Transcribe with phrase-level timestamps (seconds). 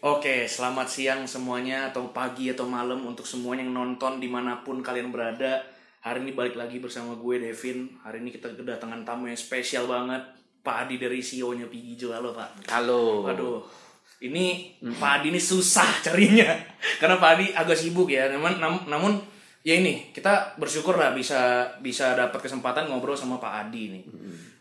[0.00, 4.80] Oke, selamat siang semuanya atau pagi atau malam untuk semuanya yang nonton di mana pun
[4.80, 5.60] kalian berada.
[6.00, 7.84] Hari ini balik lagi bersama gue Devin.
[8.00, 10.24] Hari ini kita kedatangan tamu yang spesial banget,
[10.64, 12.16] Pak Adi dari CEO-nya Pigijo.
[12.16, 12.72] Halo Pak.
[12.72, 13.28] Halo.
[13.28, 13.60] Waduh,
[14.24, 16.48] ini Pak Adi ini susah carinya
[17.04, 18.32] karena Pak Adi agak sibuk ya.
[18.32, 19.20] Namun, nam- namun
[19.60, 24.04] ya ini kita bersyukur lah bisa bisa dapat kesempatan ngobrol sama Pak Adi nih.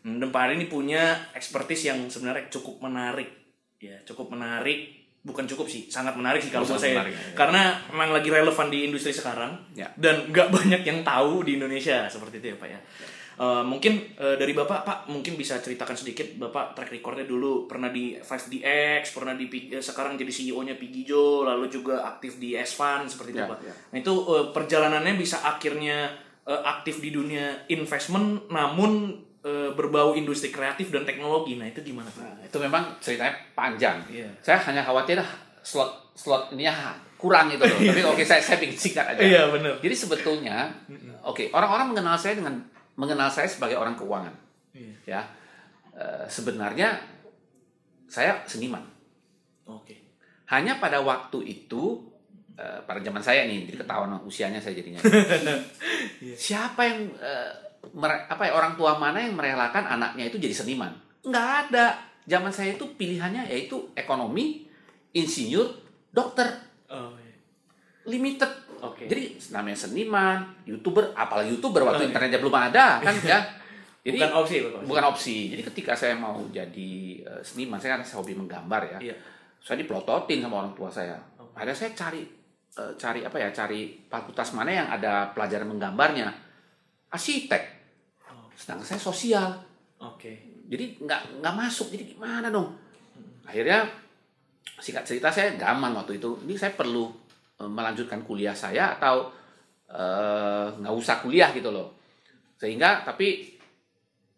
[0.03, 3.31] Dan Pak Adi ini punya expertise yang sebenarnya cukup menarik
[3.79, 4.98] ya, cukup menarik.
[5.19, 6.95] Bukan cukup sih, sangat menarik sih kalau buat Sangat saya.
[6.95, 7.23] menarik, ya.
[7.35, 9.91] Karena memang lagi relevan di industri sekarang Ya.
[9.93, 12.79] dan nggak banyak yang tahu di Indonesia seperti itu ya Pak ya.
[13.37, 17.87] Eh, mungkin eh, dari Bapak Pak mungkin bisa ceritakan sedikit Bapak track recordnya dulu pernah
[17.87, 23.31] di 5DX, pernah di eh, sekarang jadi CEO-nya Pigijo, lalu juga aktif di S-Fund seperti
[23.33, 23.59] itu Ya, Pak.
[23.61, 23.73] ya.
[23.91, 26.11] Nah itu eh, perjalanannya bisa akhirnya
[26.43, 31.55] eh, aktif di dunia investment namun eh, berbau industri kreatif dan teknologi.
[31.55, 32.23] Nah itu gimana Pak?
[32.23, 34.03] Nah, itu memang ceritanya panjang.
[34.11, 34.29] Iya.
[34.43, 35.19] Saya hanya khawatir
[35.63, 36.75] slot slot ini ya
[37.15, 37.79] kurang itu loh.
[37.91, 39.21] Tapi oke saya saya bikin singkat aja.
[39.23, 39.79] Iya benar.
[39.79, 40.67] Jadi sebetulnya
[41.23, 42.59] oke orang-orang mengenal saya dengan
[42.99, 44.35] mengenal saya sebagai orang keuangan.
[44.75, 44.93] Iya.
[45.07, 45.21] Ya.
[45.95, 46.99] Eh, sebenarnya
[48.11, 48.83] saya seniman.
[49.67, 50.03] Oke.
[50.51, 52.11] Hanya pada waktu itu
[52.59, 54.99] eh, pada zaman saya nih, jadi ketahuan usianya saya jadinya.
[56.35, 56.99] Siapa yang
[58.29, 60.91] apa ya orang tua mana yang merelakan anaknya itu jadi seniman?
[61.21, 61.97] Nggak ada.
[62.23, 64.67] Zaman saya itu pilihannya yaitu ekonomi,
[65.11, 65.65] insinyur,
[66.09, 66.45] dokter,
[66.85, 67.33] Oh, iya.
[68.05, 68.49] limited.
[68.79, 69.05] Oke.
[69.05, 72.09] Jadi namanya seniman, youtuber, apalagi youtuber waktu Oh, iya.
[72.09, 73.39] internetnya belum ada kan ya.
[74.05, 74.81] Jadi bukan opsi Pak.
[74.87, 75.37] bukan opsi.
[75.51, 79.15] Jadi ketika saya mau jadi eh, seniman, saya kan hobi menggambar ya Iya.
[79.59, 81.19] saya dipelototin sama orang tua saya.
[81.51, 82.23] Akhirnya saya cari
[82.71, 86.48] eh, cari apa ya, cari fakultas mana yang ada pelajaran menggambarnya.
[87.09, 87.63] Arsitek.
[88.55, 89.49] Sedangkan saya sosial.
[89.99, 90.63] Oke.
[90.69, 91.89] Jadi nggak nggak masuk.
[91.89, 92.75] Jadi gimana dong?
[93.47, 93.87] Akhirnya
[94.77, 96.37] singkat cerita saya gaman waktu itu.
[96.45, 97.09] Ini saya perlu
[97.57, 99.33] eh, melanjutkan kuliah saya atau
[99.89, 101.97] eh, nggak usah kuliah gitu loh.
[102.59, 103.57] Sehingga tapi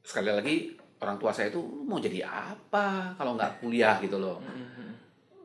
[0.01, 0.55] sekali lagi
[1.01, 4.41] orang tua saya itu "Lu mau jadi apa kalau nggak kuliah gitu loh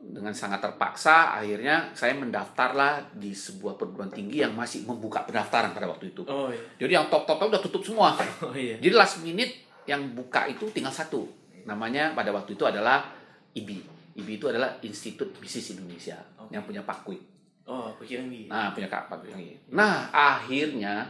[0.07, 5.87] dengan sangat terpaksa akhirnya saya mendaftarlah di sebuah perguruan tinggi yang masih membuka pendaftaran pada
[5.91, 6.23] waktu itu.
[6.25, 6.63] Oh iya.
[6.79, 8.15] Jadi yang top top udah tutup semua.
[8.47, 8.79] Oh iya.
[8.79, 11.27] Jadi last minute yang buka itu tinggal satu.
[11.67, 13.03] Namanya pada waktu itu adalah
[13.51, 13.83] IBI.
[14.17, 16.15] IBI itu adalah Institut Bisnis Indonesia
[16.49, 17.21] yang punya Pak Kwik.
[17.67, 18.47] Oh, pikiran gitu.
[18.47, 19.75] Nah, punya Kak Pak Kwik.
[19.75, 21.03] Nah, akhirnya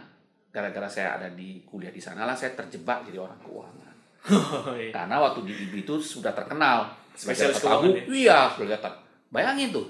[0.50, 3.86] gara-gara saya ada di kuliah di sana lah saya terjebak jadi orang keuangan.
[4.28, 4.92] Oh iya.
[4.92, 8.04] Karena waktu di IBI itu sudah terkenal Spesialis keuangan ya?
[8.08, 8.94] iya, kelihatan.
[9.28, 9.90] Bayangin tuh,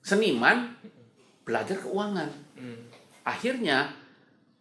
[0.00, 0.72] seniman
[1.42, 2.28] belajar keuangan.
[2.54, 2.80] Hmm.
[3.22, 3.92] Akhirnya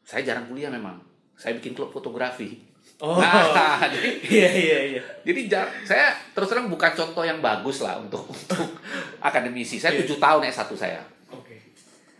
[0.01, 0.99] saya jarang kuliah memang.
[1.33, 2.59] Saya bikin klub fotografi.
[2.99, 3.15] Oh.
[3.19, 5.01] Nah, jadi Iya iya iya.
[5.23, 8.75] jadi jar- saya terus terang bukan contoh yang bagus lah untuk, untuk
[9.17, 9.79] akademisi.
[9.79, 10.03] Saya Iya.
[10.03, 10.99] tujuh tahun S1 saya.
[11.31, 11.55] Oke.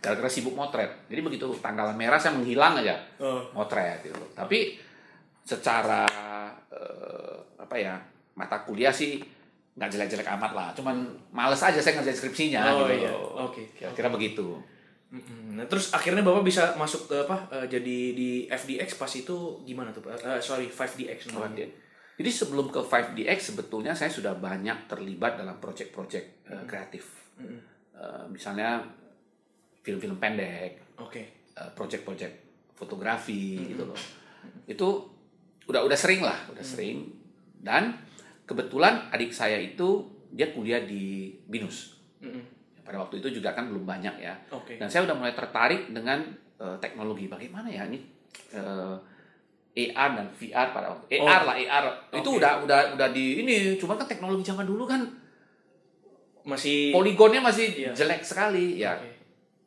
[0.00, 0.88] Gara-gara sibuk motret.
[1.06, 3.44] Jadi begitu tanggalan merah saya menghilang aja Oh.
[3.52, 4.16] motret gitu.
[4.32, 4.80] Tapi
[5.42, 6.08] secara
[6.70, 8.00] eh, apa ya
[8.32, 9.20] mata kuliah sih
[9.74, 10.68] nggak jelek-jelek amat lah.
[10.72, 10.96] Cuman
[11.30, 13.06] males aja saya ngerjain skripsinya Oh gitu.
[13.06, 13.12] iya.
[13.14, 13.62] Oke.
[13.72, 14.58] Kira-kira begitu.
[15.50, 17.34] Nah, terus akhirnya Bapak bisa masuk ke apa?
[17.50, 20.06] eh, jadi di FDX pas itu gimana tuh?
[20.06, 21.66] Eh, sorry, 5DX namanya.
[22.14, 27.10] Jadi sebelum ke 5DX sebetulnya saya sudah banyak terlibat dalam proyek-proyek eh, kreatif.
[27.40, 28.78] Eh, misalnya
[29.80, 31.22] film-film pendek, Oke.
[31.50, 32.32] eh, proyek-proyek
[32.72, 33.98] fotografi gitu loh.
[34.64, 35.10] Itu
[35.66, 37.02] udah udah sering lah, udah sering.
[37.58, 37.98] Dan
[38.50, 40.02] kebetulan adik saya itu
[40.34, 41.94] dia kuliah di BINUS.
[42.18, 42.42] Mm-mm.
[42.82, 44.34] Pada waktu itu juga kan belum banyak ya.
[44.50, 44.74] Oke.
[44.74, 46.18] Dan saya udah mulai tertarik dengan
[46.58, 47.30] eh, teknologi.
[47.30, 48.02] Bagaimana ya ini
[48.50, 48.96] eh,
[49.70, 51.30] AR dan VR pada waktu Oh.
[51.30, 52.42] AR lah AR itu Oke.
[52.42, 55.06] udah udah udah di ini cuma kan teknologi zaman dulu kan
[56.42, 57.92] Masih poligonnya masih Iya.
[57.92, 59.12] jelek sekali ya Oke.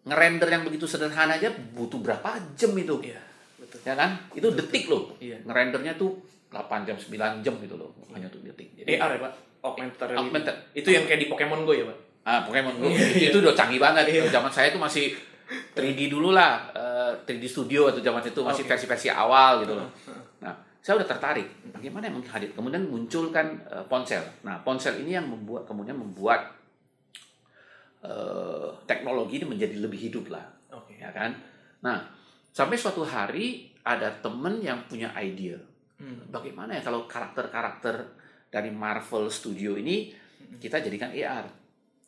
[0.03, 3.21] ngerender yang begitu sederhana aja butuh berapa jam itu Iya,
[3.55, 3.79] betul.
[3.85, 5.37] ya kan itu detik loh Iya.
[5.45, 6.17] ngerendernya tuh
[6.53, 9.33] 8 jam 9 jam gitu loh hanya tuh detik jadi AR ya, Pak?
[9.63, 10.19] Augmented reality.
[10.21, 10.55] Augmented.
[10.75, 11.97] Itu yang kayak di Pokemon Go ya, Pak?
[12.23, 13.29] ah Pokemon Go Iya, iya.
[13.33, 14.29] itu udah canggih banget Iya.
[14.29, 15.11] zaman saya itu masih
[15.73, 19.89] 3D dulu lah eh, 3D studio atau zaman itu masih versi-versi awal gitu loh
[20.39, 21.47] Nah, saya udah tertarik.
[21.71, 22.51] Bagaimana yang hadir?
[22.51, 24.23] Kemudian munculkan eh, ponsel.
[24.43, 26.51] Nah, ponsel ini yang membuat kemudian membuat
[28.03, 30.99] eh, teknologi ini menjadi lebih hidup lah, Oke.
[30.99, 31.31] ya kan?
[31.83, 32.03] Nah,
[32.51, 35.59] sampai suatu hari ada temen yang punya ide.
[36.03, 36.19] Hmm.
[36.27, 37.95] Bagaimana ya kalau karakter-karakter
[38.51, 40.11] dari Marvel Studio ini
[40.59, 41.47] kita jadikan AR?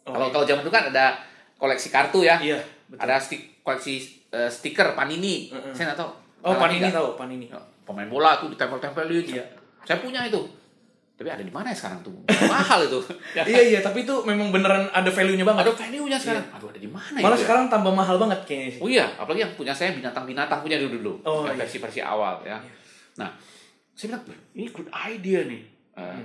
[0.03, 1.15] Kalau kalau zaman dulu kan ada
[1.55, 2.59] koleksi kartu ya, Iya,
[2.91, 2.99] betul.
[2.99, 5.47] ada stik, koleksi eh, stiker Panini.
[5.49, 5.71] Mm-mm.
[5.71, 6.11] Saya nggak tahu.
[6.43, 7.47] Oh, Panini tahu, Panini.
[7.87, 9.25] pemain bola tuh ditempel-tempelin.
[9.31, 9.45] Iya.
[9.87, 10.41] Saya punya itu.
[11.15, 12.11] Tapi ada di mana ya sekarang tuh?
[12.51, 12.99] Mahal itu.
[13.49, 15.63] iya iya, tapi itu memang beneran ada value-nya banget.
[15.63, 16.45] Ada value-nya sekarang.
[16.51, 17.41] Aduh, ada di mana Malah ya?
[17.47, 18.81] sekarang tambah mahal banget kayaknya sih.
[18.83, 21.13] Oh iya, apalagi yang punya saya binatang-binatang punya dulu dulu.
[21.23, 21.55] Oh, iya.
[21.55, 22.59] versi-versi awal ya.
[23.15, 23.31] Nah,
[23.95, 25.63] saya bilang ini good idea nih.
[25.93, 26.19] Eh,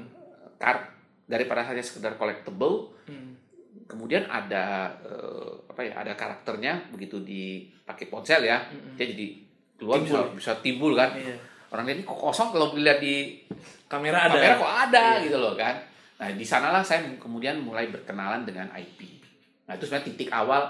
[0.57, 0.91] kar-
[1.25, 3.39] daripada hanya sekedar collectible, Hmm.
[3.87, 5.95] kemudian ada eh, apa ya?
[5.97, 8.59] Ada karakternya begitu dipakai ponsel ya,
[8.93, 9.39] dia jadi
[9.75, 10.35] keluar Timbul.
[10.35, 11.15] bisa bisa timbul kan.
[11.15, 11.39] Iya.
[11.71, 13.39] Orang ini kok kosong kalau dilihat di
[13.87, 14.35] Kamera ada.
[14.35, 15.25] kamera kok ada Iya.
[15.25, 15.75] gitu loh kan.
[16.19, 19.23] Nah di sanalah saya kemudian mulai berkenalan dengan IP.
[19.65, 20.67] Nah itu sebenarnya titik awal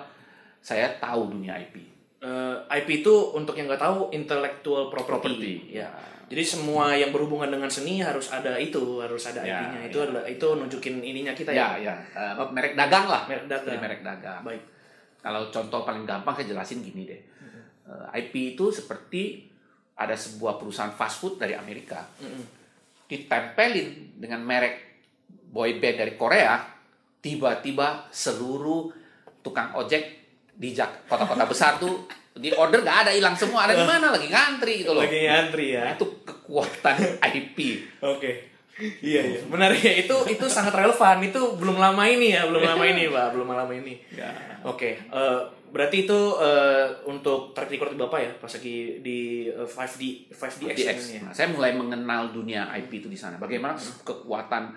[0.58, 1.80] saya tahu dunia IP.
[2.20, 5.08] Eh, IP itu untuk yang nggak tahu intellectual property.
[5.08, 5.54] Property.
[5.72, 5.88] Ya.
[6.30, 9.78] Jadi semua yang berhubungan dengan seni harus ada itu, harus ada Ya, IP-nya.
[9.80, 9.88] ya.
[9.88, 11.90] Itu adalah itu nunjukin ininya kita Ya ya.
[11.90, 13.24] ya Eh, merek dagang lah.
[13.24, 13.66] Merek dagang.
[13.66, 14.40] Jadi merek dagang.
[14.44, 14.62] Baik.
[15.18, 17.20] Kalau contoh paling gampang saya jelasin gini deh.
[17.88, 19.48] Eh, IP itu seperti
[19.96, 22.44] ada sebuah perusahaan fast food dari Amerika Mm-mm.
[23.04, 24.96] ditempelin dengan merek
[25.50, 26.56] boy band dari Korea,
[27.18, 28.88] tiba-tiba seluruh
[29.40, 30.19] tukang ojek
[30.60, 32.04] di Jak- kota-kota besar tuh
[32.36, 35.02] di order nggak ada hilang semua ada di mana lagi ngantri gitu loh.
[35.02, 35.96] Lagi ngantri ya.
[35.96, 37.58] Itu kekuatan IP.
[38.04, 38.52] Oke.
[38.80, 39.40] Iya iya.
[39.48, 39.94] Menarik ya.
[40.04, 41.20] Itu itu sangat relevan.
[41.20, 43.26] Itu belum lama ini ya, belum lama ini, Pak.
[43.36, 44.00] Belum lama ini.
[44.12, 44.30] Ya.
[44.64, 45.40] Oke, eh,
[45.72, 50.98] berarti itu eh, untuk track record Bapak ya, pas lagi di eh, 5D 5D DX.
[51.16, 51.20] ya.
[51.24, 53.36] Nah, saya mulai mengenal dunia IP itu di sana.
[53.36, 54.72] Bagaimana kekuatan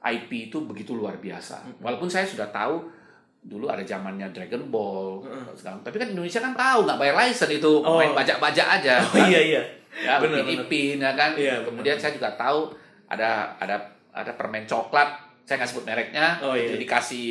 [0.00, 1.78] IP itu begitu luar biasa.
[1.82, 2.99] Walaupun saya sudah tahu
[3.40, 7.72] dulu ada zamannya Dragon Ball, segala- tapi kan Indonesia kan tahu nggak bayar license itu
[7.80, 7.96] Oh.
[7.96, 9.00] main bajak-bajak aja.
[9.00, 9.26] Oh kan?
[9.26, 9.62] iya iya.
[9.96, 11.32] ya Bener, Ipin ya kan.
[11.34, 12.70] Iya, Kemudian saya juga tahu
[13.06, 15.08] ada ada ada permen coklat.
[15.42, 16.38] Saya nggak sebut mereknya.
[16.38, 16.68] Oh, iya.
[16.68, 17.28] Jadi dikasih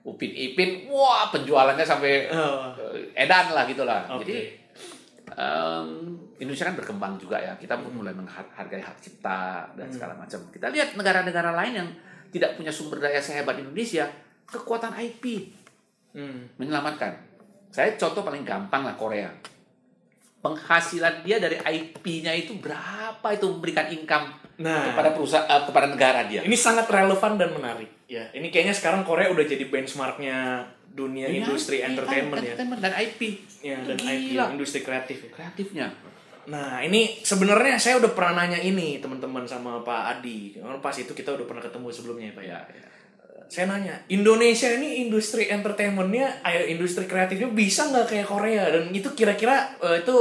[0.00, 2.72] Upin Ipin, wah penjualannya sampai Oh.
[2.88, 4.00] eh, edan lah gitulah.
[4.08, 4.24] Oke.
[4.24, 4.38] Jadi
[5.30, 5.88] em,
[6.38, 7.52] Indonesia kan berkembang juga ya.
[7.54, 9.92] Kita pun mulai menghargai hak cipta dan Hmm.
[9.92, 10.40] segala macam.
[10.48, 11.88] Kita lihat negara-negara lain yang
[12.30, 14.08] tidak punya sumber daya sehebat Indonesia,
[14.50, 15.54] kekuatan IP
[16.10, 16.50] Hmm.
[16.56, 17.14] menyelamatkan.
[17.70, 19.30] Saya contoh paling gampang lah Korea.
[20.40, 24.26] Penghasilan dia dari IP-nya itu berapa itu memberikan income
[24.58, 26.40] Nah, kepada perusahaan eh, kepada negara dia.
[26.40, 27.88] ini sangat relevan dan menarik.
[28.04, 32.52] Ya, ini kayaknya sekarang Korea udah jadi benchmarknya dunia Iya, industri iya, entertainment ya.
[32.52, 33.20] entertainment dan IP.
[33.60, 34.44] Ya, dan IP Gila.
[34.50, 35.16] industri kreatif.
[35.22, 35.30] ya.
[35.30, 35.86] Kreatifnya.
[36.46, 40.56] Nah, ini sebenarnya saya udah pernah nanya ini teman-teman sama Pak Adi.
[40.56, 42.50] Karena pas itu kita udah pernah ketemu sebelumnya ya, Pak ya.
[42.50, 42.86] Ya, ya.
[43.50, 48.70] Saya nanya, Indonesia ini industri entertainmentnya, ayo industri kreatifnya bisa nggak kayak Korea?
[48.70, 50.14] Dan itu kira-kira eh, itu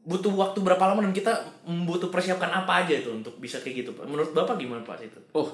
[0.00, 3.90] butuh waktu berapa lama dan kita butuh persiapkan apa aja itu untuk bisa kayak gitu,
[3.92, 4.08] Pak?
[4.08, 5.20] Menurut Bapak gimana Pak itu?
[5.36, 5.52] Oh,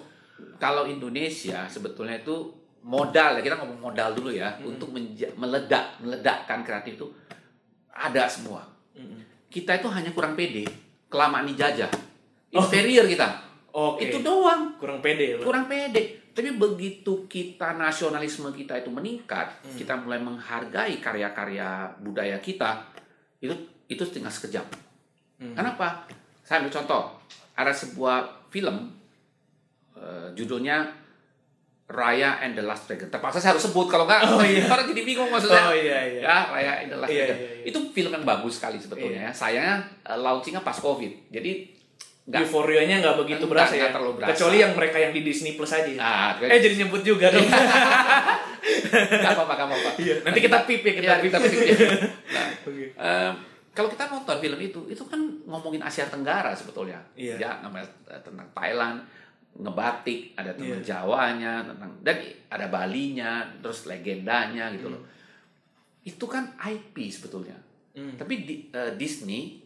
[0.63, 2.55] kalau Indonesia sebetulnya itu
[2.87, 7.11] modal ya kita ngomong modal dulu ya untuk menja- meledak meledakkan kreatif itu
[7.91, 8.71] ada semua.
[9.51, 10.63] Kita itu hanya kurang pede,
[11.11, 11.91] kelamaan dijajah,
[12.55, 13.51] inferior kita.
[13.75, 14.07] Oke.
[14.07, 16.20] Itu doang, Kurang pede ya, kurang pede.
[16.31, 21.67] Tapi begitu kita nasionalisme kita itu meningkat, kita mulai menghargai karya-karya
[21.99, 22.87] budaya kita,
[23.39, 23.53] itu
[23.87, 24.65] itu tinggal sekejap.
[25.37, 25.53] Hmm.
[25.53, 26.07] Kenapa?
[26.41, 27.03] Saya ambil contoh,
[27.55, 28.95] ada sebuah film
[29.95, 30.87] eh, judulnya
[31.91, 33.11] Raya and the Last Dragon.
[33.11, 34.63] Terpaksa saya harus sebut kalau nggak Oh, iya.
[34.71, 35.67] orang jadi bingung maksudnya.
[35.67, 36.21] Oh iya iya.
[36.23, 37.39] Ya, Raya and the Last Iya, Dragon.
[37.43, 37.65] iya, iya.
[37.67, 39.31] Itu film yang bagus sekali sebetulnya ya.
[39.35, 41.11] Sayangnya eh, launchingnya pas Covid.
[41.35, 41.67] Jadi
[42.31, 43.91] nggak Euforianya nggak begitu berasa ya.
[43.91, 44.31] terlalu berasa.
[44.33, 45.91] Kecuali yang mereka yang di Disney Plus aja.
[45.91, 47.43] Nah, eh jadi nyebut juga dong.
[49.19, 49.91] nggak apa-apa, nggak apa-apa.
[49.99, 51.27] Iya, nanti kita pip ya, kita Iya, pip.
[51.27, 51.77] kita pip ya.
[52.31, 52.85] Nah, Oke.
[52.95, 53.33] em,
[53.71, 57.03] kalau kita nonton film itu, itu kan ngomongin Asia Tenggara sebetulnya.
[57.13, 57.35] Iya.
[57.37, 59.03] Ya, namanya eh, tentang Thailand,
[59.53, 60.87] ngebatik, ada tentang Iya.
[60.87, 65.03] Jawanya, tentang dan ada Balinya, terus legendanya gitu loh.
[66.01, 67.59] Itu kan IP sebetulnya.
[67.91, 68.15] Hmm.
[68.15, 69.59] Tapi di- eh, Disney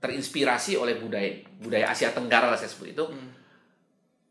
[0.00, 1.28] terinspirasi oleh budaya
[1.60, 3.04] budaya Asia Tenggara lah saya sebut itu.
[3.04, 3.30] Hmm.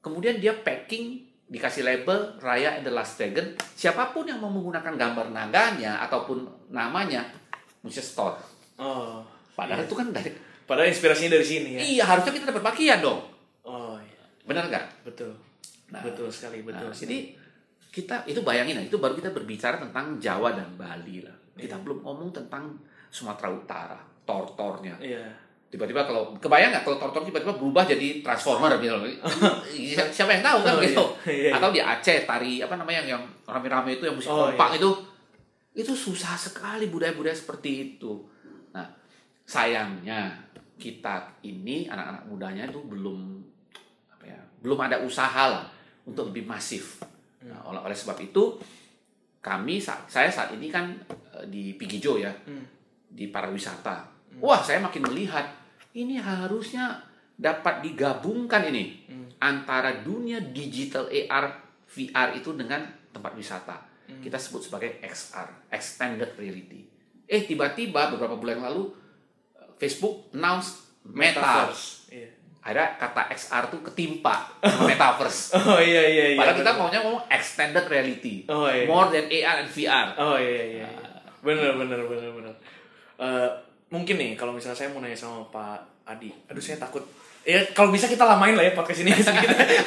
[0.02, 3.54] Kemudian dia packing dikasih label Raya and the Last Dragon.
[3.78, 7.26] Siapa pun yang mau menggunakan gambar naganya ataupun namanya
[7.86, 8.38] mesti store.
[8.82, 9.22] Oh.
[9.54, 9.88] Padahal iya.
[9.90, 10.32] itu kan dari
[10.70, 11.80] Padahal inspirasinya dari sini ya.
[11.82, 13.26] iya harusnya kita dapat bagian dong.
[13.66, 14.24] Oh iya.
[14.46, 14.86] Benar nggak?
[15.06, 15.34] Betul.
[15.90, 16.86] Nah, betul sekali, betul.
[16.86, 17.02] Nah, sekali.
[17.06, 17.18] jadi
[17.90, 21.34] kita itu bayangin ya, itu baru kita berbicara tentang Jawa dan Bali lah.
[21.58, 21.82] Kita Iya.
[21.82, 22.78] belum ngomong tentang
[23.10, 24.00] Sumatera Utara,
[24.30, 24.94] tortornya.
[25.02, 25.26] Iya.
[25.70, 28.98] Tiba-tiba kalau kebayang nggak kalau tortor tiba-tiba berubah jadi transformer gitu.
[29.64, 31.06] Si- Siapa yang tahu kan Oh, gitu.
[31.24, 31.30] iya.
[31.30, 31.52] Iya, iya.
[31.54, 34.90] Atau di Aceh tari apa namanya yang, yang rame-rame itu yang musik Oh, kompak itu
[35.72, 38.18] itu susah sekali budaya-budaya seperti itu.
[38.72, 38.90] Nah,
[39.46, 40.34] sayangnya
[40.76, 43.20] kita ini anak-anak mudanya itu belum
[44.10, 45.66] apa ya, belum ada usaha lah
[46.04, 46.98] untuk lebih masif.
[47.42, 48.58] Nah, oleh, oleh sebab itu
[49.40, 50.92] kami saya saat ini kan
[51.32, 52.66] eh, di Pigijo ya, Hmm.
[53.06, 54.04] di pariwisata.
[54.38, 55.46] Wah, saya makin melihat
[55.92, 57.02] ini harusnya
[57.34, 59.28] dapat digabungkan ini Hmm.
[59.40, 61.46] antara dunia digital AR
[61.88, 63.80] VR itu dengan tempat wisata.
[64.06, 64.20] Hmm.
[64.20, 66.86] Kita sebut sebagai XR, extended reality.
[67.26, 68.92] Eh tiba-tiba beberapa bulan lalu
[69.78, 72.12] Facebook announce metaverse.
[72.12, 72.30] Iya.
[72.60, 74.52] Ada kata XR tuh ketimpa
[74.90, 75.56] metaverse.
[75.56, 76.38] Oh iya iya iya.
[76.38, 78.44] Padahal kita maunya ngomong extended reality.
[78.46, 78.84] Oh, iya.
[78.84, 80.08] More than AR and VR.
[80.20, 80.86] Oh iya iya.
[80.86, 80.88] iya.
[81.40, 82.54] Bener bener bener bener.
[83.16, 83.50] Eh,
[83.90, 87.06] mungkin nih kalau misalnya saya mau nanya sama Pak Adi, aduh saya takut.
[87.46, 89.14] Ya kalau bisa kita lamain lah ya podcast ini.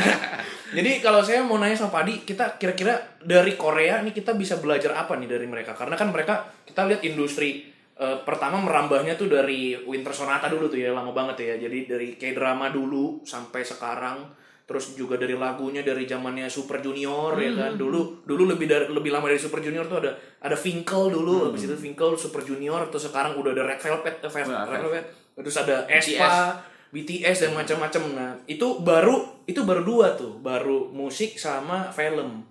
[0.76, 4.58] Jadi kalau saya mau nanya sama Pak Adi, kita kira-kira dari Korea nih kita bisa
[4.58, 5.76] belajar apa nih dari mereka?
[5.76, 7.68] Karena kan mereka kita lihat industri
[8.00, 11.54] eh, pertama merambahnya tuh dari Winter Sonata dulu tuh ya lama banget ya.
[11.68, 17.34] Jadi dari kayak drama dulu sampai sekarang terus juga dari lagunya dari zamannya Super Junior
[17.34, 17.72] ya kan?
[17.74, 21.50] dulu dulu lebih dari lebih lama dari Super Junior tuh ada ada Finkel dulu.
[21.50, 25.04] Habis itu Finkel Super Junior terus sekarang udah ada Red Velvet, eh, Red Velvet.
[25.32, 28.02] Terus ada aespa BTS dan macam-macam.
[28.14, 30.38] Nah itu baru itu baru dua tuh.
[30.38, 32.46] Baru musik sama film.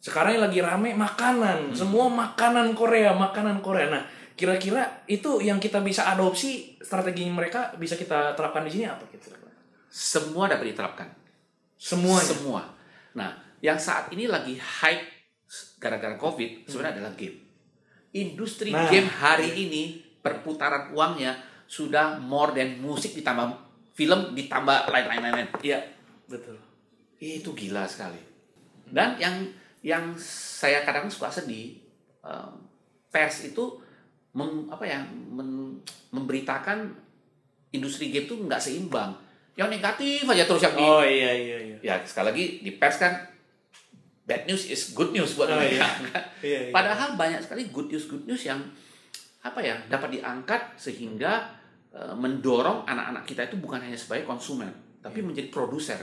[0.00, 1.72] Sekarang yang lagi rame makanan.
[1.72, 3.88] Semua makanan Korea makanan Korea.
[3.88, 4.02] Nah
[4.34, 9.52] kira-kira itu yang kita bisa adopsi strategi mereka bisa kita terapkan di sini apa kira-kira?
[9.88, 11.23] Semua dapat diterapkan.
[11.74, 12.62] Semuanya Semua.
[13.14, 15.04] Nah, yang saat ini lagi hype
[15.78, 17.38] gara-gara COVID sebenarnya adalah game.
[18.10, 19.82] Industri Nah, game hari ini
[20.18, 21.34] perputaran uangnya
[21.66, 23.50] sudah more than musik ditambah
[23.92, 25.48] film ditambah lain-lain lain.
[25.60, 25.80] iya
[26.26, 26.58] betul
[27.16, 28.18] Itu gila sekali.
[28.84, 29.48] Dan yang
[29.80, 31.78] yang saya kadang suka sedih,
[32.20, 32.50] eh,
[33.08, 33.80] pers itu
[34.32, 35.78] mem- apa ya mem-
[36.10, 36.90] memberitakan
[37.70, 39.14] industri game itu nggak seimbang.
[39.54, 42.98] Yang negatif aja terus yang di oh iya iya iya ya sekali lagi di pers
[42.98, 43.12] kan
[44.24, 45.84] bad news is good news buat Oh, mereka.
[46.40, 46.72] Iya, iya.
[46.72, 48.58] Padahal banyak sekali good news good news yang
[49.40, 51.44] apa ya dapat diangkat sehingga
[51.90, 54.68] eh, mendorong anak-anak kita itu bukan hanya sebagai konsumen
[54.98, 55.26] tapi Iya.
[55.26, 56.00] menjadi produser.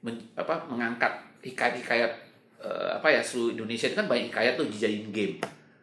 [0.00, 1.10] Men- apa mengangkat
[1.42, 2.12] hikayat-hikayat
[2.60, 5.36] eh, apa ya seluruh Indonesia itu kan banyak hikayat tuh dijadiin game.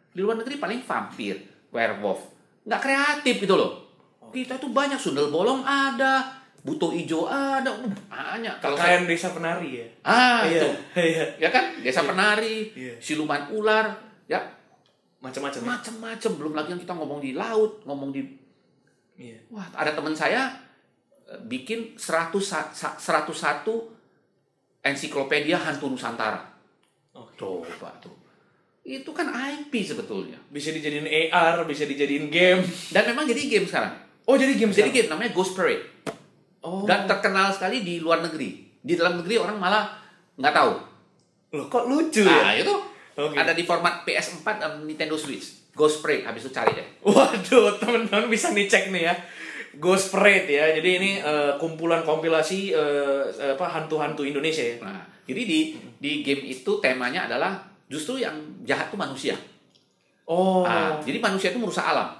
[0.08, 1.36] Di luar negeri paling vampir,
[1.68, 2.30] werewolf.
[2.62, 3.82] Nggak kreatif gitu loh.
[4.30, 8.54] Kita tuh banyak sundel bolong ada, buto ijo ada, uh, banyak.
[8.58, 9.86] Kalau saya Kekayaan desa penari ya?
[10.02, 10.68] Ah iya itu.
[10.94, 11.24] iya.
[11.38, 11.64] Ya kan?
[11.78, 12.94] Desa penari Iya.
[12.98, 13.90] siluman ular
[14.24, 14.38] ya.
[15.18, 15.58] Macam-macam.
[15.58, 15.66] Ya?
[15.68, 16.30] macam-macam.
[16.38, 18.22] Belum lagi yang kita ngomong di laut ngomong di
[19.16, 19.38] iya.
[19.50, 20.54] Wah ada teman saya
[21.26, 23.90] eh, bikin 100 sa- sa- 101
[24.80, 26.46] ensiklopedia hantu nusantara.
[27.12, 27.34] Oke.
[27.36, 28.14] coba tuh.
[28.82, 30.38] Itu kan IP sebetulnya.
[30.48, 32.62] Bisa dijadiin AR bisa dijadiin game.
[32.90, 33.94] Dan memang jadi game sekarang.
[34.26, 34.94] Oh jadi game jadi sekarang?
[34.94, 35.90] game namanya Ghost Parade
[36.62, 39.84] oh dan terkenal sekali di luar negeri di dalam negeri orang malah
[40.38, 40.72] nggak tahu
[41.52, 42.74] loh kok lucu nah ya itu
[43.12, 43.36] Oke.
[43.36, 48.28] ada di format PS4 dan Nintendo Switch Ghost Parade habis itu cari deh Waduh, teman-teman
[48.30, 49.14] bisa dicek nih ya.
[49.80, 50.68] Ghost Parade ya.
[50.76, 53.24] Jadi ini eh, kumpulan kompilasi eh,
[53.56, 54.76] apa hantu-hantu Indonesia ya.
[54.84, 55.60] Nah, jadi di
[55.96, 57.56] di game itu temanya adalah
[57.88, 58.36] justru yang
[58.68, 59.36] jahat tuh manusia.
[60.28, 60.64] Oh.
[60.64, 62.14] Ah, jadi manusia itu merusak alam,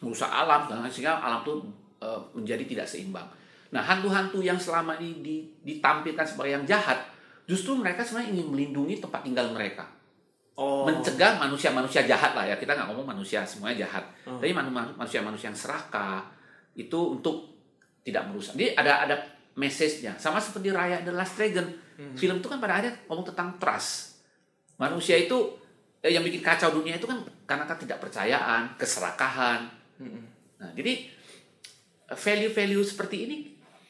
[0.00, 1.66] merusak alam dan sehingga alam tuh
[1.98, 3.26] eh, menjadi tidak seimbang.
[3.72, 7.08] Nah, hantu-hantu yang selama ini di- ditampilkan sebagai yang jahat,
[7.48, 9.88] justru mereka sebenarnya ingin melindungi tempat tinggal mereka,
[10.60, 10.84] oh.
[10.84, 12.60] mencegah manusia-manusia jahat lah ya.
[12.60, 14.36] Kita nggak ngomong manusia semuanya jahat, Hmm.
[14.36, 16.28] tapi manu- manusia-manusia yang serakah
[16.76, 17.48] itu untuk
[18.04, 18.52] tidak merusak.
[18.60, 19.16] Jadi ada ada
[19.56, 20.20] message-nya.
[20.20, 21.64] Sama seperti Raya The Last Dragon.
[21.96, 22.16] Hmm.
[22.16, 24.20] Film itu kan pada akhirnya ngomong tentang trust.
[24.76, 25.36] Manusia itu
[26.02, 29.70] eh, yang bikin kacau dunia itu kan karena ketidakpercayaan, keserakahan.
[30.02, 30.24] Mm-mm.
[30.58, 31.06] Nah, jadi
[32.10, 33.36] value-value seperti ini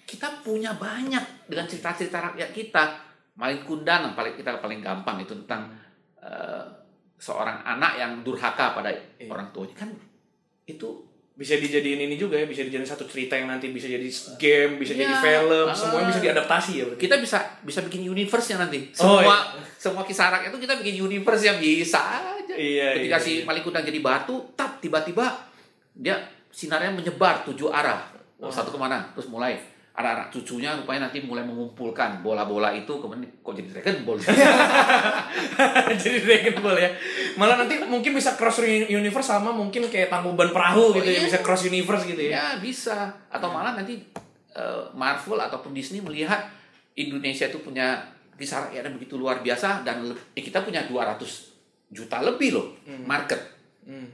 [0.05, 2.85] kita punya banyak dengan cerita-cerita rakyat kita.
[3.33, 5.73] Maling kundan yang paling kita paling gampang itu tentang
[6.19, 6.63] eh,
[7.17, 9.27] seorang anak yang durhaka pada Iya.
[9.27, 9.91] orang tuanya kan
[10.65, 14.05] itu Bisa dijadiin ini juga ya, bisa dijadiin satu cerita yang nanti bisa jadi
[14.37, 15.19] game, bisa jadi Iya.
[15.19, 15.73] film, Ah.
[15.73, 16.85] semuanya bisa diadaptasi ya.
[16.85, 17.01] berarti?
[17.01, 18.93] kita bisa bisa bikin universe-nya nanti.
[19.01, 19.37] Oh, Semua
[19.75, 22.53] semua kisah rakyat itu kita bikin universe yang bisa aja.
[22.53, 23.45] Iya, Ketika iya, si iya.
[23.49, 25.25] Maling Kundang jadi batu, tap tiba-tiba
[25.91, 26.21] dia
[26.53, 28.13] sinarnya menyebar tujuh arah.
[28.37, 28.53] Oh, Oh.
[28.53, 29.01] Satu ke mana?
[29.17, 29.57] Terus mulai
[29.93, 34.19] ada anak cucunya rupanya nanti mulai mengumpulkan bola-bola itu kemudian kok jadi Dragon Ball.
[36.03, 36.91] jadi Dragon Ball ya.
[37.37, 41.21] Malah nanti mungkin bisa cross uni- universe sama mungkin kayak tangkuban perahu Oh, gitu ya,
[41.21, 41.29] iya.
[41.29, 42.31] bisa cross universe gitu ya.
[42.33, 43.13] ya bisa.
[43.29, 44.01] Atau malah nanti
[44.57, 46.41] eh, Marvel ataupun Disney melihat
[46.97, 48.01] Indonesia itu punya
[48.33, 51.21] kisah rakyat yang begitu luar biasa dan eh, kita punya 200
[51.93, 52.67] juta lebih loh
[53.05, 53.39] market.
[53.85, 54.09] Hmm.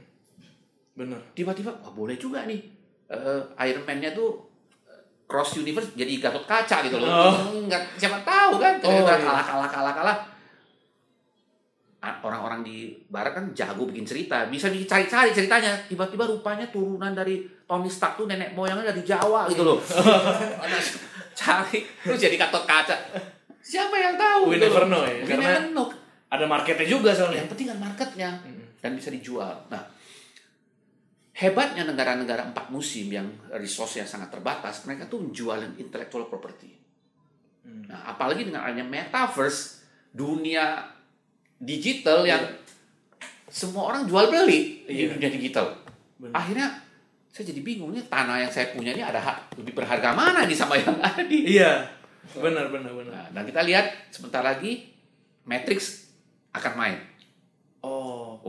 [0.91, 1.15] Bener.
[1.31, 2.59] tiba-tiba wah boleh juga nih
[3.07, 4.48] eh, Iron Man-nya tuh
[5.29, 7.05] cross universe jadi Gatot Kaca gitu loh.
[7.05, 7.33] Oh.
[7.69, 9.25] Nggak siapa tahu kan ternyata Oh, iya.
[9.29, 10.17] kalah kalah kalah kalah.
[11.99, 15.75] orang-orang di barat kan jago bikin cerita, bisa dicari-cari ceritanya.
[15.85, 19.77] Tiba-tiba rupanya turunan dari Tony Stark tuh nenek moyangnya dari Jawa gitu loh.
[21.39, 22.95] Cari terus jadi katot kaca.
[23.59, 24.47] Siapa yang tahu?
[24.51, 25.91] We gitu never know ya, We karena- know.
[26.31, 27.43] Ada marketnya juga soalnya.
[27.43, 28.29] Yang penting kan marketnya
[28.79, 29.51] dan bisa dijual.
[29.67, 29.83] Nah,
[31.39, 36.75] hebatnya negara-negara empat musim yang resource-nya sangat terbatas, mereka tuh menjual intellectual property.
[37.63, 37.87] Hmm.
[37.87, 39.79] Nah, apalagi dengan adanya metaverse,
[40.11, 40.83] dunia
[41.55, 42.43] digital yang
[43.47, 45.15] semua orang jual beli di Iya.
[45.15, 45.79] dunia digital.
[46.19, 46.35] Benar.
[46.35, 46.67] Akhirnya
[47.31, 50.57] saya jadi bingung nih tanah yang saya punya ini ada hak lebih berharga mana nih
[50.57, 51.87] sama yang ada di Iya.
[52.35, 53.13] Benar benar benar.
[53.15, 54.91] Nah, dan kita lihat sebentar lagi
[55.47, 56.11] Matrix
[56.53, 56.97] akan main.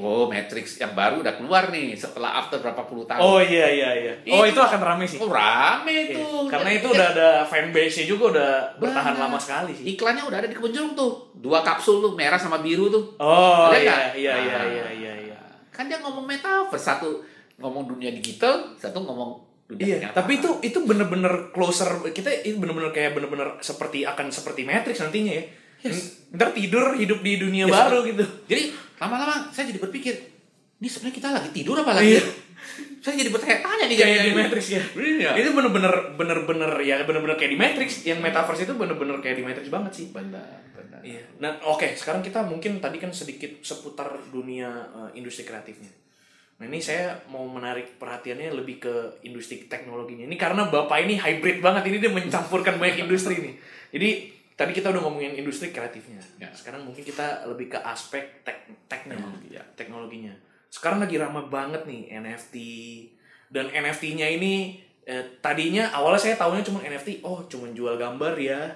[0.01, 0.27] Oh.
[0.27, 3.21] Matrix yang baru udah keluar nih setelah after berapa puluh tahun.
[3.21, 4.13] Oh iya iya iya.
[4.33, 5.17] Oh Itu- itu akan rame sih.
[5.17, 6.17] Oh, rame Iya.
[6.17, 6.49] tuh.
[6.49, 9.85] Karena itu udah ada fanbase-nya juga udah bertahan lama sekali sih.
[9.91, 11.13] iklannya udah ada di kebun jeruk tuh.
[11.35, 13.15] Dua kapsul tuh merah sama biru tuh.
[13.17, 14.67] Oh Ada iya iya iya Nah.
[14.67, 15.39] iya iya iya.
[15.69, 17.21] Kan dia ngomong metaverse satu
[17.57, 20.17] ngomong dunia digital, satu ngomong dunia Iya, kenyataan.
[20.19, 25.31] tapi itu itu bener-bener closer kita itu bener-bener kayak bener-bener seperti akan seperti Matrix nantinya
[25.33, 25.45] ya.
[26.31, 27.73] Ntar tidur hidup di dunia Yes.
[27.75, 28.25] baru gitu.
[28.47, 28.63] Jadi
[29.01, 30.15] lama-lama saya jadi berpikir,
[30.81, 32.21] ini sebenarnya kita lagi tidur apa lagi?
[32.21, 32.25] Iya.
[33.01, 34.83] saya jadi bertanya-tanya nih Kayak jadi di Matrix ya.
[34.93, 35.31] Iya.
[35.41, 38.05] Itu bener-bener bener-bener ya bener-bener kayak di Matrix.
[38.05, 40.07] Yang metaverse itu bener-bener kayak di Matrix banget sih.
[40.13, 41.01] Benar, benar.
[41.01, 41.25] Iya.
[41.41, 45.89] Nah, oke, sekarang kita mungkin tadi kan sedikit seputar dunia eh, industri kreatifnya.
[46.61, 50.29] Nah, ini saya mau menarik perhatiannya lebih ke industri teknologinya.
[50.29, 53.55] Ini karena Bapak ini hybrid banget, ini dia mencampurkan banyak industri nih.
[53.97, 54.11] Jadi,
[54.61, 56.21] tadi kita udah ngomongin industri kreatifnya.
[56.37, 56.53] Ya.
[56.53, 59.65] Sekarang mungkin kita lebih ke aspek tek Teknologi, ya.
[59.73, 60.37] teknologinya.
[60.69, 62.55] Sekarang lagi ramai banget nih NFT
[63.49, 64.77] dan NFT-nya ini
[65.09, 68.69] eh, tadinya awalnya saya tahunya cuma NFT, oh cuma jual gambar ya.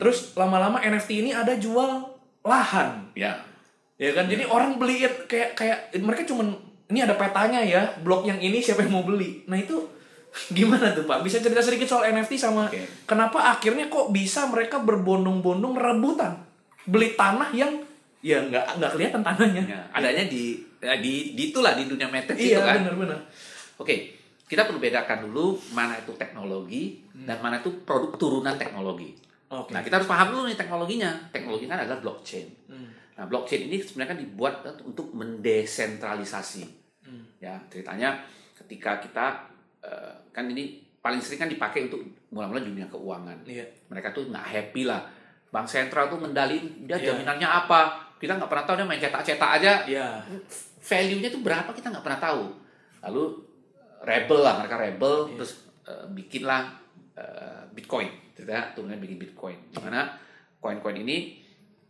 [0.00, 2.08] Terus lama-lama NFT ini ada jual
[2.40, 3.44] lahan, Ya.
[4.00, 4.32] ya kan?
[4.32, 6.56] Jadi orang beli kayak kayak mereka cuman
[6.88, 9.44] ini ada petanya ya, blok yang ini siapa yang mau beli.
[9.44, 9.76] Nah itu
[10.56, 11.24] gimana tuh Pak?
[11.24, 12.84] Bisa cerita sedikit soal NFT sama Oke.
[13.08, 16.44] kenapa akhirnya kok bisa mereka berbondong-bondong rebutan
[16.88, 17.84] beli tanah yang
[18.24, 19.62] ya nggak nggak kelihatan tanahnya.
[19.62, 22.74] Ya, adanya di ya, di di itulah di dunia matrix Iya itu kan.
[22.82, 23.20] benar-benar.
[23.78, 29.14] Oke, kita perlu bedakan dulu mana itu teknologi dan mana itu produk turunan teknologi.
[29.48, 29.72] Oke.
[29.72, 31.10] Nah, kita harus paham dulu nih teknologinya.
[31.32, 32.48] Teknologi kan adalah blockchain.
[32.68, 32.90] Hmm.
[33.16, 36.62] Nah, blockchain ini sebenarnya kan dibuat untuk mendesentralisasi.
[37.08, 37.24] Hmm.
[37.40, 38.20] Ya, ceritanya
[38.60, 39.26] ketika kita
[39.88, 43.40] eh, kan ini paling sering kan dipakai untuk mula-mula dunia keuangan.
[43.42, 43.64] Iya.
[43.88, 45.00] Mereka tuh nggak happy lah.
[45.48, 47.16] Bank sentral tuh ngendaliin dia Iya.
[47.16, 47.80] jaminannya apa.
[48.18, 50.08] Kita nggak pernah tahu dia main cetak-cetak aja Iya.
[50.78, 52.42] value-nya tuh berapa kita nggak pernah tahu.
[53.00, 53.22] Lalu
[54.00, 55.34] rebel lah mereka rebel Iya.
[55.36, 56.62] terus eh, bikinlah
[57.14, 59.56] eh, Bitcoin, tidak turunnya bikin Bitcoin.
[59.70, 60.12] Di mana
[60.58, 61.38] koin-koin ini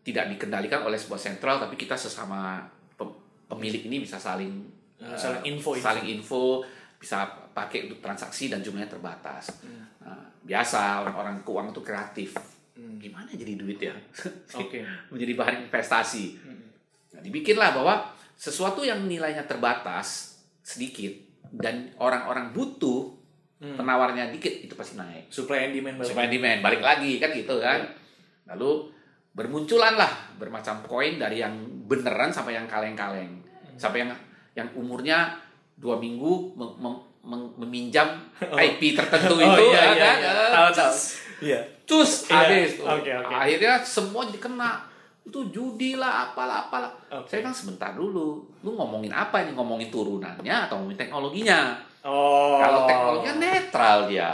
[0.00, 4.64] tidak dikendalikan oleh sebuah sentral tapi kita sesama pem- pemilik ini bisa saling
[4.96, 5.84] Eh, eh, saling info, info.
[5.84, 6.42] saling info,
[6.98, 9.54] bisa pakai untuk transaksi dan jumlahnya terbatas.
[9.62, 9.86] Hmm.
[10.02, 12.34] Nah, biasa orang-orang keuangan tuh kreatif.
[12.74, 12.98] Hmm.
[12.98, 13.94] Gimana jadi duit ya?
[14.60, 14.82] Oke.
[15.14, 16.38] Menjadi bahan investasi.
[16.42, 16.62] Hmm.
[17.14, 21.14] Nah, dibikinlah bahwa sesuatu yang nilainya terbatas sedikit
[21.54, 23.18] dan orang-orang butuh
[23.58, 23.74] Hmm.
[23.74, 25.26] penawarnya dikit itu pasti naik.
[25.34, 26.10] Supply and demand balik.
[26.14, 27.90] Supaya demand balik lagi kan gitu kan.
[28.46, 28.86] Lalu
[29.34, 31.58] bermunculan lah bermacam koin dari yang
[31.90, 33.42] beneran sampai yang kaleng-kaleng.
[33.74, 34.14] Sampai yang
[34.54, 35.34] yang umurnya
[35.78, 38.08] dua minggu mem- mem- mem- meminjam
[38.40, 40.16] IP tertentu Oh, itu iya, ya iya, kan.
[40.18, 40.30] iya.
[40.30, 40.94] Eh, Tahu, tahu.
[41.38, 41.60] Iya.
[41.86, 42.86] Cus Iya, habis tuh.
[43.30, 44.72] Akhirnya semua jadi kena.
[45.22, 46.90] Itu judi lah, apalah, apalah.
[47.12, 47.28] Oke.
[47.30, 48.42] Saya kan sebentar dulu.
[48.64, 49.52] Lu ngomongin apa ini?
[49.52, 51.76] Ngomongin turunannya atau ngomongin teknologinya?
[52.02, 52.58] Oh.
[52.58, 54.32] Kalau teknologinya netral dia.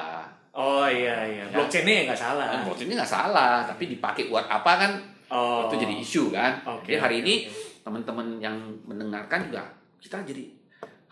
[0.55, 1.45] Oh iya iya.
[1.51, 1.51] Ya.
[1.51, 2.47] Blockchain-nya ya nggak salah.
[2.47, 4.93] Kan blockchain ini nggak salah, tapi dipakai buat apa kan?
[5.35, 5.67] Oh.
[5.67, 6.63] Itu jadi isu kan.
[6.63, 7.35] Oke, jadi hari oke, ini
[7.83, 8.55] teman-teman yang
[8.87, 9.67] mendengarkan juga
[9.99, 10.47] kita jadi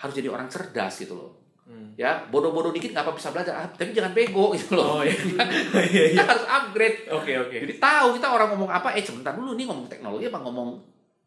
[0.02, 1.30] harus jadi orang cerdas gitu loh.
[1.62, 1.94] Hmm.
[1.94, 4.98] Ya, bodoh-bodoh dikit nggak apa bisa belajar, ah, tapi jangan bego gitu loh.
[4.98, 5.14] Oh iya.
[5.94, 6.18] Iya iya.
[6.18, 6.98] kita harus upgrade.
[7.14, 7.56] Oke oke.
[7.62, 10.68] Jadi tahu kita orang ngomong apa, eh sebentar dulu nih ngomong teknologi apa ngomong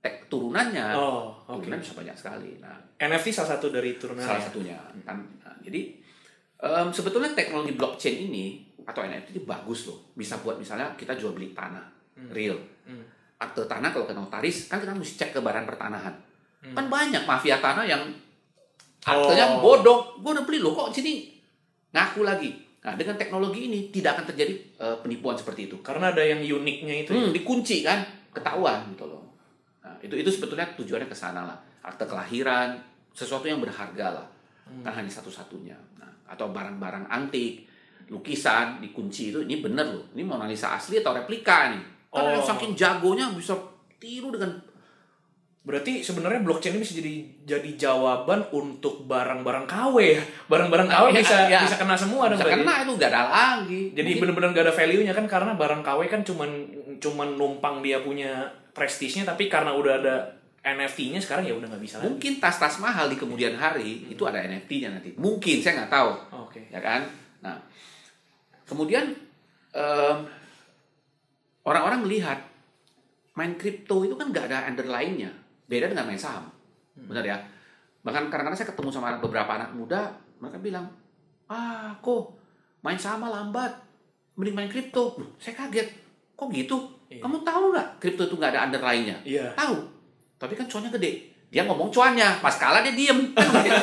[0.03, 0.91] tek turunannya.
[0.91, 1.63] Oh oke.
[1.63, 2.51] Turunan bisa banyak sekali.
[2.59, 4.21] Nah, NFT salah satu dari turunan.
[4.21, 4.45] salah ya?
[4.51, 5.17] satunya kan.
[5.23, 5.81] Nah, jadi
[6.59, 10.11] em, sebetulnya teknologi blockchain ini atau NFT ini bagus loh.
[10.13, 11.95] Bisa buat misalnya kita jual beli tanah
[12.29, 12.59] real.
[12.85, 13.07] Hmm.
[13.39, 16.13] Akte tanah kalau ke notaris kan kita mesti cek ke badan pertanahan.
[16.61, 16.75] Hmm.
[16.75, 18.03] Kan banyak mafia tanah yang
[19.05, 19.61] aktenya Oh.
[19.61, 20.01] bodong.
[20.19, 21.29] Gue udah beli loh kok sini
[21.91, 22.49] ngaku lagi.
[22.81, 25.77] Nah dengan teknologi ini tidak akan terjadi eh, penipuan seperti itu.
[25.79, 27.13] Karena ada yang uniknya itu.
[27.13, 27.21] ya?
[27.21, 29.21] Hmm, dikunci kan, ketahuan gitu loh.
[29.81, 31.57] Nah, itu itu sebetulnya tujuannya ke sana lah.
[31.81, 32.73] Akte kelahiran,
[33.13, 34.27] sesuatu yang berharga lah.
[34.81, 35.77] Kan hanya satu-satunya.
[36.01, 37.69] Nah, atau barang-barang antik,
[38.09, 40.05] lukisan dikunci itu ini bener loh.
[40.13, 41.83] Ini Mona Lisa asli atau replika nih.
[42.09, 42.31] Kan Oh.
[42.33, 43.53] yang saking jagonya bisa
[43.97, 44.55] tiru dengan
[45.65, 50.21] Berarti sebenarnya blockchain ini bisa jadi jadi jawaban untuk barang-barang KW ya.
[50.45, 51.59] Barang-barang KW Iya, bisa iya.
[51.65, 52.61] bisa kena semua dong Bisa berarti.
[52.61, 53.81] kena itu nggak ada lagi.
[53.97, 56.49] Jadi bener-bener gak ada value-nya kan karena barang KW kan cuman
[57.01, 60.15] cuman numpang dia punya prestisnya tapi karena udah ada
[60.61, 62.09] NFT-nya sekarang ya udah nggak bisa lagi.
[62.09, 65.13] mungkin tas-tas mahal di kemudian hari itu ada NFT-nya nanti.
[65.17, 66.11] Mungkin saya nggak tahu.
[66.45, 66.61] Oke.
[66.69, 67.05] ya kan?
[67.41, 67.57] Nah,
[68.65, 69.13] kemudian
[69.71, 70.17] em,
[71.63, 72.39] orang-orang melihat
[73.33, 75.29] main kripto itu kan nggak ada underlying-nya,
[75.65, 76.45] beda dengan main saham,
[76.95, 77.37] benar ya?
[78.01, 80.85] Bahkan kadang-kadang saya ketemu sama beberapa anak muda, mereka bilang,
[81.47, 82.37] ah kok
[82.81, 83.73] main saham lambat,
[84.37, 85.17] mending main kripto.
[85.37, 85.89] Saya kaget,
[86.33, 86.77] kok gitu?
[87.09, 87.21] Iya.
[87.21, 89.17] Kamu tahu nggak kripto itu nggak ada underlying-nya?
[89.25, 89.45] Iya.
[89.57, 89.75] Tahu,
[90.37, 91.33] tapi kan cuannya gede.
[91.49, 93.31] Dia ngomong cuannya, pas kalah dia diem.
[93.37, 93.81] Kan begitu.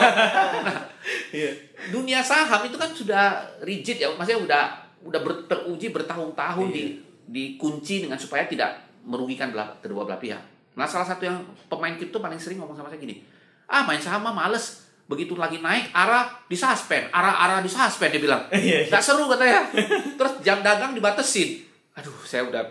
[1.32, 1.50] Iya.
[1.88, 4.62] dunia saham itu kan sudah rigid ya, maksudnya udah
[5.02, 6.76] udah ber- teruji bertahun-tahun Iya.
[6.76, 6.84] di
[7.22, 10.38] dikunci dengan supaya tidak merugikan belah, kedua belah pihak.
[10.72, 11.36] Nah, salah satu yang
[11.68, 13.20] pemain kripto paling sering ngomong sama saya gini,
[13.68, 18.86] ah main saham mah males, begitu lagi naik arah disuspend, arah-arah disuspend dia bilang, Iya,
[18.86, 18.88] iya.
[18.88, 19.60] nggak seru katanya.
[20.18, 21.60] Terus jam dagang dibatesin.
[21.92, 22.64] Aduh, saya udah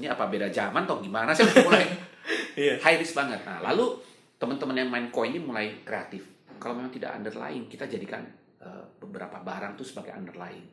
[0.00, 1.36] ini apa beda zaman atau gimana?
[1.36, 1.84] Saya udah mulai
[2.60, 2.80] Iya.
[2.80, 3.40] high risk banget.
[3.44, 3.96] Nah, lalu
[4.40, 6.24] teman-teman yang main koin ini mulai kreatif.
[6.56, 8.22] Kalau memang tidak underlying, kita jadikan
[8.62, 10.64] eh, beberapa barang tuh sebagai underlying,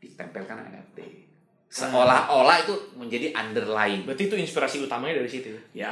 [0.00, 0.98] ditempelkan NFT.
[1.74, 4.06] Seolah-olah itu menjadi underlying.
[4.06, 5.50] Berarti itu inspirasi utamanya dari situ.
[5.74, 5.90] Ya,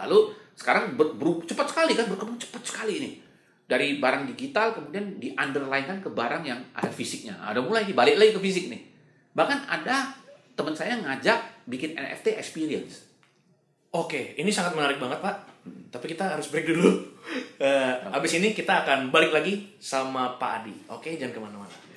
[0.00, 1.12] lalu sekarang ber,
[1.44, 3.10] cepat sekali kan berkembang cepat sekali ini.
[3.68, 7.36] Dari barang digital kemudian di underline kan ke barang yang ada fisiknya.
[7.44, 8.80] Ada mulai dibalik lagi ke fisik nih.
[9.36, 10.16] Bahkan ada
[10.56, 13.04] teman saya ngajak bikin NFT experience.
[13.92, 15.36] Oke, ini sangat menarik banget Pak.
[15.92, 16.88] Tapi kita harus break dulu.
[17.58, 20.74] Eh, abis ini kita akan balik lagi sama Pak Adi.
[20.94, 21.87] Oke, jangan ke mana-mana.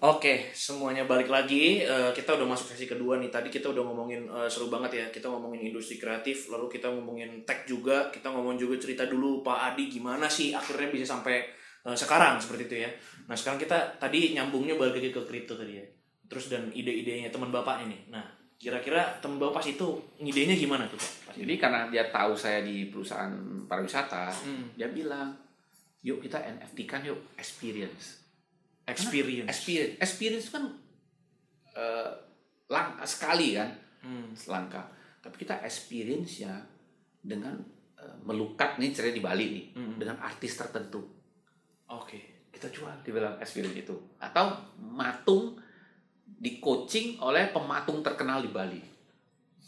[0.00, 1.84] Oke, semuanya balik lagi.
[1.84, 3.28] Eh, kita udah masuk sesi kedua nih.
[3.28, 5.06] Tadi kita udah ngomongin eh, seru banget ya.
[5.12, 8.08] Kita ngomongin industri kreatif, lalu kita ngomongin tech juga.
[8.08, 11.44] Kita ngomongin juga cerita dulu Pak Adi gimana sih akhirnya bisa sampai
[11.84, 12.90] eh, sekarang seperti itu ya.
[13.28, 15.84] Nah sekarang kita tadi nyambungnya balik lagi ke kripto tadi ya.
[16.32, 18.08] Terus dan ide-idenya teman bapak ini.
[18.08, 18.24] Nah
[18.56, 21.36] kira-kira teman bapak itu ngidenya gimana tuh Pak?
[21.36, 23.32] Jadi karena dia tahu saya di perusahaan
[23.68, 24.68] pariwisata, Hmm.
[24.76, 25.32] dia bilang,
[26.04, 28.19] yuk kita NFT kan yuk experience.
[28.88, 29.48] Experience.
[29.48, 30.64] Experience, experience kan
[31.70, 32.10] eh,
[32.66, 34.32] langka sekali kan, Hmm.
[34.48, 34.82] langka.
[35.20, 36.54] Tapi kita experience ya
[37.20, 37.54] dengan
[38.00, 39.96] eh, melukat nih cerita di Bali nih, Hmm.
[40.00, 41.04] dengan artis tertentu.
[41.86, 42.48] Oke.
[42.50, 43.94] Kita jual, dibilang experience itu.
[44.18, 45.54] Atau matung
[46.24, 48.80] di coaching oleh pematung terkenal di Bali.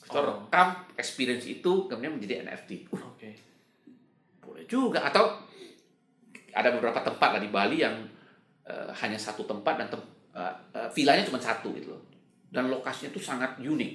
[0.03, 0.49] Kita Oh.
[0.49, 2.89] rekam experience itu kemudian menjadi NFT.
[2.91, 3.31] Oke.
[4.41, 5.39] Boleh juga atau
[6.53, 7.97] ada beberapa tempat lah di Bali yang
[8.73, 12.03] eh, hanya satu tempat dan tem- eh, eh, villanya cuma satu gitu loh.
[12.49, 13.93] Dan lokasinya itu sangat unik.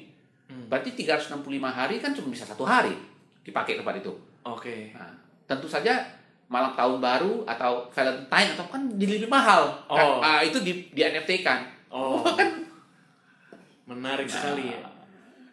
[0.48, 0.66] Hmm.
[0.70, 2.94] Berarti 365 hari kan cuma bisa satu hari
[3.42, 4.14] dipakai tempat itu.
[4.46, 4.94] Oke.
[4.94, 5.12] Nah,
[5.50, 6.06] tentu saja
[6.48, 9.68] malam tahun baru atau Valentine atau kan jadi lebih mahal.
[9.90, 10.24] Oh.
[10.24, 11.68] Ah, itu di, di NFT kan.
[11.92, 12.24] Oh.
[13.90, 14.80] Menarik sekali ya.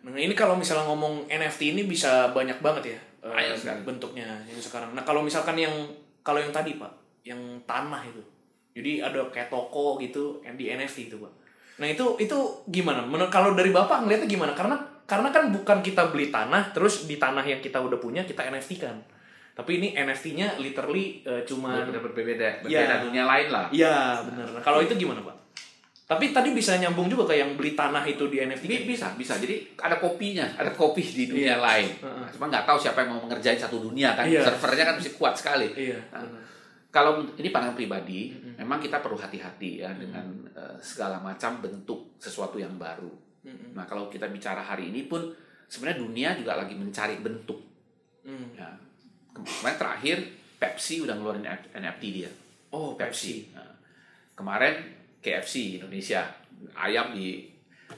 [0.05, 3.01] Nah ini kalau misalnya ngomong NFT ini bisa banyak banget ya
[3.57, 3.81] sekali.
[3.89, 4.93] bentuknya yang sekarang.
[4.93, 5.73] Nah kalau misalkan yang
[6.21, 6.93] kalau yang tadi pak,
[7.25, 8.21] yang tanah itu,
[8.75, 11.33] jadi ada kayak toko gitu di NFT itu pak.
[11.79, 13.07] Nah itu itu gimana?
[13.07, 14.51] Menurut kalau dari bapak ngeliatnya gimana?
[14.51, 14.75] Karena
[15.07, 18.83] karena kan bukan kita beli tanah terus di tanah yang kita udah punya kita NFT
[18.83, 18.99] kan.
[19.55, 22.99] Tapi ini NFT-nya literally eh, cuma Berbeda berbeda, Ya.
[22.99, 23.71] dunia lain lah.
[23.71, 24.59] Iya benar.
[24.59, 25.37] Nah, kalau itu gimana pak?
[26.05, 28.67] Tapi tadi bisa nyambung juga kayak yang beli tanah itu di NFT.
[28.67, 29.39] Bi- bisa, bisa.
[29.39, 31.87] Jadi ada kopinya, ada kopi di dunia lain.
[31.87, 32.27] Heeh.
[32.35, 34.27] Cuma nggak tahu siapa yang mau mengerjain satu dunia kan.
[34.27, 34.43] Iya.
[34.43, 35.71] Servernya kan mesti kuat sekali.
[35.73, 36.03] Iya.
[36.11, 36.43] Nah.
[36.95, 42.55] Kalau ini pandangan pribadi, memang kita perlu hati-hati ya dengan eh, segala macam bentuk sesuatu
[42.63, 43.11] yang baru.
[43.43, 43.75] Mm-mm.
[43.75, 45.35] Nah, kalau kita bicara hari ini pun
[45.67, 47.59] sebenarnya dunia juga lagi mencari bentuk.
[48.23, 48.47] Mm.
[48.55, 48.71] Ya.
[49.35, 50.17] Kemarin terakhir
[50.55, 51.43] Pepsi udah ngeluarin
[51.75, 52.31] NFT dia.
[52.71, 53.51] Oh Pepsi.
[53.51, 53.75] Nah,
[54.39, 54.79] kemarin
[55.19, 56.23] KFC Indonesia
[56.79, 57.51] ayam di.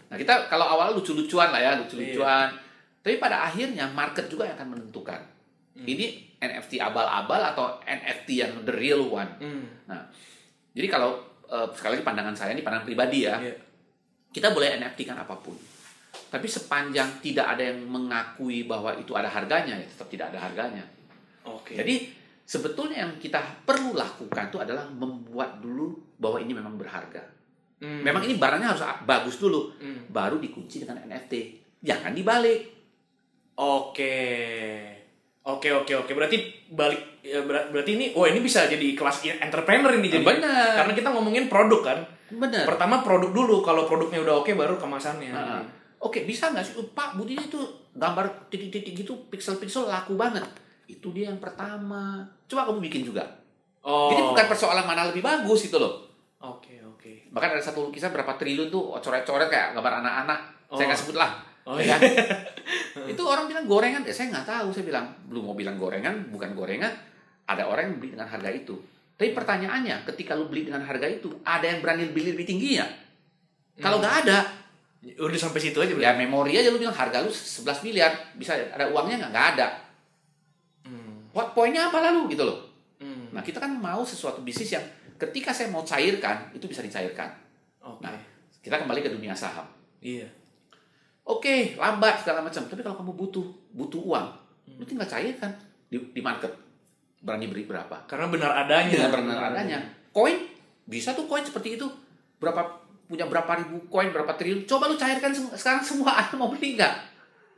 [0.08, 2.48] Nah kita kalau awal lucu-lucuan lah ya lucu-lucuan.
[2.48, 2.64] Iya.
[3.04, 5.20] Tapi pada akhirnya market juga yang akan menentukan.
[5.76, 5.84] Hmm.
[5.84, 6.06] Ini
[6.40, 9.28] NFT abal-abal atau NFT yang the real one.
[9.40, 9.64] Mm.
[9.88, 10.00] Nah
[10.76, 11.16] jadi kalau
[11.48, 13.36] eh, sekali lagi pandangan saya ini pandangan pribadi ya.
[13.40, 13.56] Iya.
[14.32, 15.56] Kita boleh NFT kan apa pun.
[16.28, 20.84] Tapi sepanjang tidak ada yang mengakui bahwa itu ada harganya ya tetap tidak ada harganya.
[21.48, 21.76] Oke.
[21.76, 22.12] Jadi
[22.44, 27.24] sebetulnya yang kita perlu lakukan itu adalah membuat dulu bahwa ini memang berharga.
[27.80, 28.00] Mm.
[28.04, 30.08] Memang ini barangnya harus bagus dulu, Mm.
[30.08, 31.32] baru dikunci dengan NFT.
[31.84, 32.60] Jangan dibalik.
[33.56, 34.16] Oke.
[35.46, 36.10] Oke oke oke.
[36.10, 36.36] Berarti
[36.68, 40.26] balik ya, ber- berarti ini oh ini bisa jadi kelas entrepreneur ini jadi.
[40.26, 40.82] Benar.
[40.82, 41.98] Karena kita ngomongin produk kan.
[42.26, 42.66] Bener.
[42.66, 45.30] Pertama produk dulu, kalau produknya udah oke baru kemasannya.
[45.30, 45.62] Nah,
[45.96, 46.74] Oke, bisa nggak sih?
[46.76, 47.56] "Oh, Pak, Budi itu
[47.96, 50.44] gambar titik-titik gitu, pixel-pixel laku banget.
[50.84, 52.20] Itu dia yang pertama.
[52.44, 53.24] Coba kamu bikin juga.
[53.80, 54.12] Oh.
[54.12, 56.04] Jadi bukan persoalan mana lebih bagus gitu loh.
[56.36, 57.32] Oke, oke.
[57.32, 60.38] Bahkan ada satu lukisan berapa triliun tuh coret-coret kayak gambar anak-anak.
[60.68, 60.88] Saya Oh.
[60.90, 61.30] nggak sebut lah.
[61.66, 62.00] Oh, Ya kan?
[63.12, 64.70] itu orang bilang gorengan, ya saya nggak tahu.
[64.70, 66.94] Saya bilang belum mau bilang gorengan, bukan gorengan.
[67.46, 68.74] Ada orang yang beli dengan harga itu.
[69.18, 72.86] Tapi pertanyaannya, ketika lu beli dengan harga itu, ada yang berani beli lebih tinggi ya?
[73.76, 74.38] Kalau nggak ada,
[75.14, 78.90] Udah sampai situ aja ya memori aja lu bilang harga lu 11 miliar, bisa ada
[78.90, 79.30] uangnya nggak?
[79.30, 79.66] Nggak ada.
[80.82, 81.30] Hmm.
[81.30, 82.58] What poinnya apa lalu gitu loh?
[82.98, 83.30] Hmm.
[83.30, 84.82] Nah kita kan mau sesuatu bisnis yang
[85.14, 87.30] ketika saya mau cairkan, itu bisa dicairkan.
[87.86, 88.02] Oke.
[88.02, 88.18] Nah,
[88.58, 89.68] kita kembali ke dunia saham.
[90.02, 90.26] Iya.
[91.26, 92.62] Oke, lambat segala macam.
[92.62, 94.26] Tapi kalau kamu butuh butuh uang,
[94.70, 94.86] lu Hmm.
[94.86, 95.50] tinggal cairkan
[95.86, 96.54] di, di market.
[97.18, 98.06] Berani beri berapa?
[98.06, 99.10] Karena benar adanya.
[99.10, 99.78] Dengan benar adanya.
[100.14, 100.38] Koin
[100.86, 101.86] bisa tuh koin seperti itu.
[102.38, 102.62] Berapa
[103.06, 104.66] punya berapa ribu koin, berapa triliun.
[104.66, 106.94] Coba lu cairkan sekarang semua ada mau beli nggak?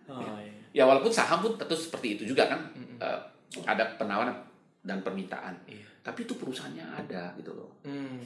[0.08, 0.52] Oh, iya.
[0.72, 2.60] Ya walaupun saham pun tentu seperti itu juga kan.
[2.72, 2.96] Mm-mm.
[3.00, 3.20] Eh,
[3.68, 4.36] ada penawaran
[4.80, 5.52] dan permintaan.
[5.68, 5.84] Iya.
[6.00, 7.68] Tapi itu perusahaannya ada gitu loh.
[7.84, 8.24] Hmm.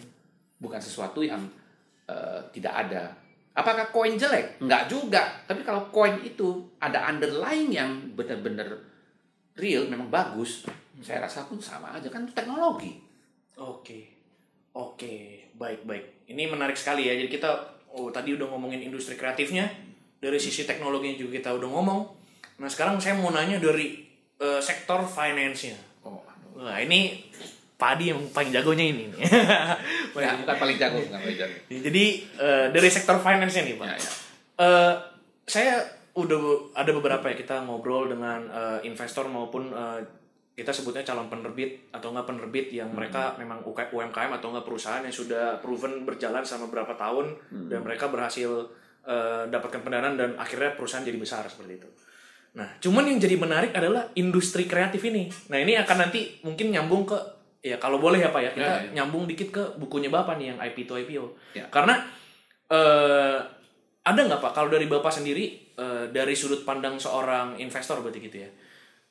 [0.62, 1.42] Bukan sesuatu yang
[2.06, 3.10] eh, tidak ada.
[3.52, 4.60] Apakah koin jelek?
[4.64, 5.44] Enggak juga.
[5.44, 8.68] Tapi kalau koin itu ada underlying yang benar-benar
[9.60, 10.64] real, memang bagus.
[11.04, 12.96] Saya rasa pun sama aja kan itu teknologi.
[13.60, 14.08] Oke.
[14.72, 16.32] Oke, baik baik.
[16.32, 17.12] Ini menarik sekali ya.
[17.12, 17.50] Jadi kita
[17.92, 19.68] oh tadi udah ngomongin industri kreatifnya,
[20.16, 22.00] dari sisi teknologinya juga kita udah ngomong.
[22.56, 24.00] Nah, sekarang saya mau nanya dari
[24.40, 25.76] eh, sektor finance-nya.
[26.08, 26.24] Oh,
[26.56, 27.20] Wah, ini
[27.76, 29.10] Padi yang paling jagonya ini.
[29.10, 29.20] nih.
[30.22, 31.56] ya, bukan paling jago, bukan paling jago.
[31.66, 32.04] Jadi
[32.38, 33.86] eh, dari sektor finance-nya nih, Pak.
[33.90, 34.10] Ya, ya.
[34.62, 34.94] Eh,
[35.46, 35.74] saya
[36.12, 40.00] udah ada beberapa ya kita ngobrol dengan eh, investor maupun eh,
[40.52, 45.14] kita sebutnya calon penerbit atau enggak penerbit yang mereka memang UMKM atau enggak perusahaan yang
[45.14, 47.32] sudah proven berjalan selama beberapa tahun
[47.72, 48.68] dan mereka berhasil
[49.08, 51.88] eh, dapatkan pendanaan dan akhirnya perusahaan jadi besar seperti itu.
[52.52, 55.32] Nah, cuman yang jadi menarik adalah industri kreatif ini.
[55.48, 57.16] Nah, ini akan nanti mungkin nyambung ke
[57.62, 58.90] ya kalau boleh ya Pak ya, kita Ya, ya.
[58.92, 61.24] nyambung dikit ke bukunya Bapak nih yang IP to IPO.
[61.54, 61.64] Ya.
[61.68, 61.94] Karena
[62.68, 63.38] eh
[64.02, 68.38] ada nggak Pak kalau dari Bapak sendiri eh, dari sudut pandang seorang investor berarti gitu
[68.40, 68.50] ya.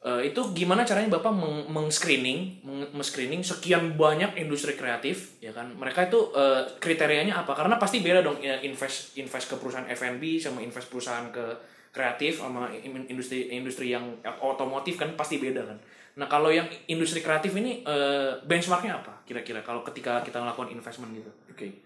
[0.01, 5.71] Eh, itu gimana caranya Bapak meng- meng-screening, meng- meng-screening sekian banyak industri kreatif ya kan.
[5.71, 7.53] Mereka itu eh, kriterianya apa?
[7.53, 11.45] Karena pasti beda dong ya, invest invest ke perusahaan F&B sama invest perusahaan ke
[11.91, 14.03] kreatif sama in- industri industri yang
[14.41, 15.77] otomotif kan pasti beda kan.
[16.21, 21.17] Nah, kalau yang industri kreatif ini eh, benchmarknya apa kira-kira kalau ketika kita melakukan investment
[21.17, 21.31] gitu?
[21.49, 21.81] Oke.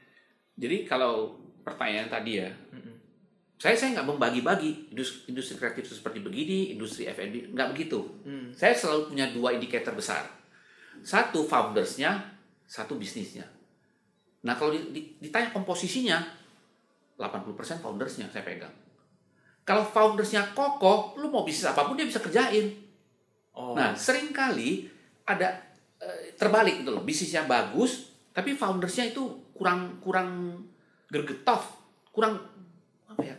[0.60, 2.52] Jadi kalau pertanyaan tadi ya,
[3.56, 8.04] saya saya nggak membagi-bagi industri, industri kreatif itu seperti begini, industri F&B nggak begitu.
[8.28, 8.52] Hmm.
[8.52, 10.28] Saya selalu punya dua indikator besar.
[11.00, 12.36] Satu foundersnya,
[12.68, 13.48] satu bisnisnya.
[14.44, 16.20] Nah kalau di- di- ditanya komposisinya,
[17.16, 18.76] 80% foundersnya saya pegang.
[19.64, 22.85] Kalau foundersnya kokoh, lu mau bisnis apa pun dia bisa kerjain.
[23.56, 23.72] Oh.
[23.72, 24.86] Nah, sering kali
[25.24, 25.56] ada
[25.98, 27.02] eh, terbalik gitu loh.
[27.02, 29.24] Bisnisnya bagus, tapi foundersnya itu
[29.56, 30.60] kurang kurang
[31.08, 31.64] gergetov,
[32.12, 32.36] kurang
[33.08, 33.36] apa ya?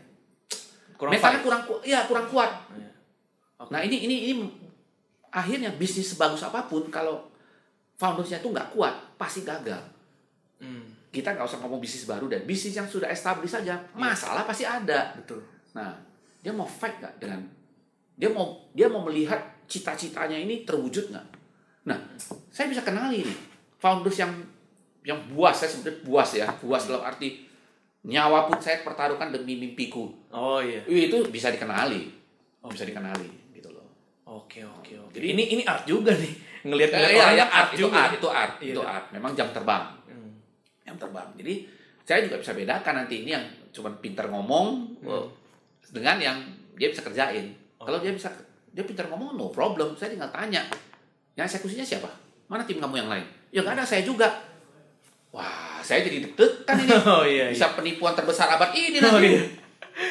[0.96, 1.44] kurang mentalnya fight.
[1.44, 2.50] kurang ku- ya kurang kuat.
[2.72, 2.90] Iya.
[3.60, 3.70] Oke.
[3.70, 4.42] Nah, ini ini ini
[5.28, 7.28] akhirnya bisnis sebagus apa pun kalau
[7.96, 9.80] foundersnya itu nggak kuat, pasti gagal.
[10.56, 14.64] Hmm, Kita nggak usah ngomong bisnis baru dan bisnis yang sudah established saja, masalah pasti
[14.64, 15.12] ada.
[15.12, 15.44] betul.
[15.76, 15.92] Nah,
[16.40, 17.44] dia mau fight nggak dengan
[18.16, 21.26] dia mau dia mau melihat cita-citanya ini terwujud nggak?
[21.86, 21.98] Nah,
[22.48, 23.38] saya bisa kenali nih
[23.76, 24.32] founders yang
[25.02, 27.46] yang buas saya sebutnya buas ya, buas dalam arti
[28.02, 30.10] nyawa pun saya pertaruhkan demi mimpiku.
[30.30, 30.82] Oh iya.
[30.86, 32.10] Wih, Itu bisa dikenali,
[32.58, 33.86] oh, bisa dikenali gitu loh.
[34.26, 35.12] Oke oke oke.
[35.14, 36.32] Jadi ini ini art juga nih
[36.66, 37.98] ngelihat Ya, ngelihat ya, orang ya, art, itu juga.
[37.98, 38.72] art, itu art, Iya.
[38.74, 39.06] itu art.
[39.14, 40.30] Memang jam terbang, Hmm.
[40.82, 41.28] jam terbang.
[41.38, 41.54] Jadi
[42.02, 44.66] saya juga bisa bedakan nanti ini yang cuma pintar ngomong
[45.02, 45.26] Hmm.
[45.90, 46.38] dengan yang
[46.74, 47.54] dia bisa kerjain.
[47.78, 47.86] Oh.
[47.86, 48.26] Kalau dia bisa
[48.76, 50.60] dia pintar ngomong no problem, saya tinggal tanya.
[51.32, 52.12] Yang eksekusinya siapa?
[52.46, 53.24] Mana tim kamu yang lain?
[53.48, 54.28] Ya nggak ada, saya juga.
[55.32, 56.92] Wah, saya jadi deg-degan ini.
[57.08, 57.48] Oh iya.
[57.48, 57.56] iya.
[57.56, 59.32] Bisa penipuan terbesar abad ini Oh, nanti.
[59.32, 59.42] iya.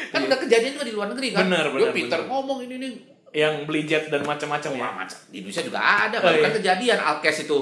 [0.10, 1.46] Kan udah kejadian juga di luar negeri kan.
[1.46, 2.30] Benar, Dia benar, pintar benar.
[2.34, 2.90] ngomong ini ini.
[3.30, 4.82] Yang beli jet dan macam-macam ya.
[4.82, 6.58] Wah, macam di Indonesia juga ada, Oh, bahkan iya.
[6.58, 7.58] kejadian Alkes itu.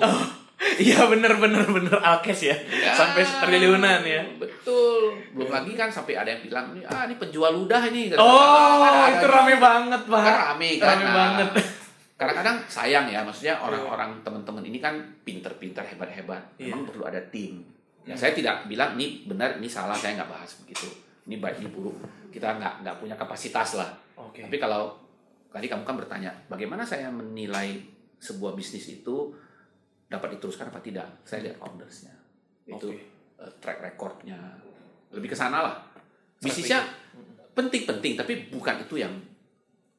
[0.63, 2.55] Iya bener bener bener alkes ya.
[2.71, 4.23] Ya, Sampai triliunan ya.
[4.39, 5.11] Betul.
[5.35, 8.09] Belum lagi kan sampai ada yang bilang, ah ini penjual ludah ini.
[8.13, 10.21] Oh, Ada- ada- itu rame banget, Pak.
[10.21, 10.87] Kan rame kan.
[10.89, 11.47] Rame Nah, banget.
[12.13, 16.39] Kadang-kadang sayang ya, maksudnya orang-orang teman-teman ini kan pinter-pinter, hebat-hebat.
[16.55, 16.71] Iya.
[16.71, 17.59] Memang perlu ada tim.
[18.03, 20.87] Ya, saya tidak bilang ini benar, ini salah, saya nggak bahas begitu.
[21.23, 21.95] Ini baik, ini buruk.
[22.29, 23.89] Kita nggak nggak punya kapasitas lah.
[24.15, 24.43] Oke.
[24.43, 24.95] Tapi kalau
[25.49, 27.79] tadi kamu kan bertanya, bagaimana saya menilai
[28.17, 29.31] sebuah bisnis itu
[30.13, 31.09] dapat diteruskan apa tidak?
[31.25, 32.13] Saya lihat foundersnya.
[32.69, 33.01] Itu Oke.
[33.41, 34.37] eh, track recordnya,
[35.09, 35.75] lebih ke sana lah.
[36.37, 36.85] Bisnisnya
[37.57, 39.13] penting-penting, tapi bukan itu yang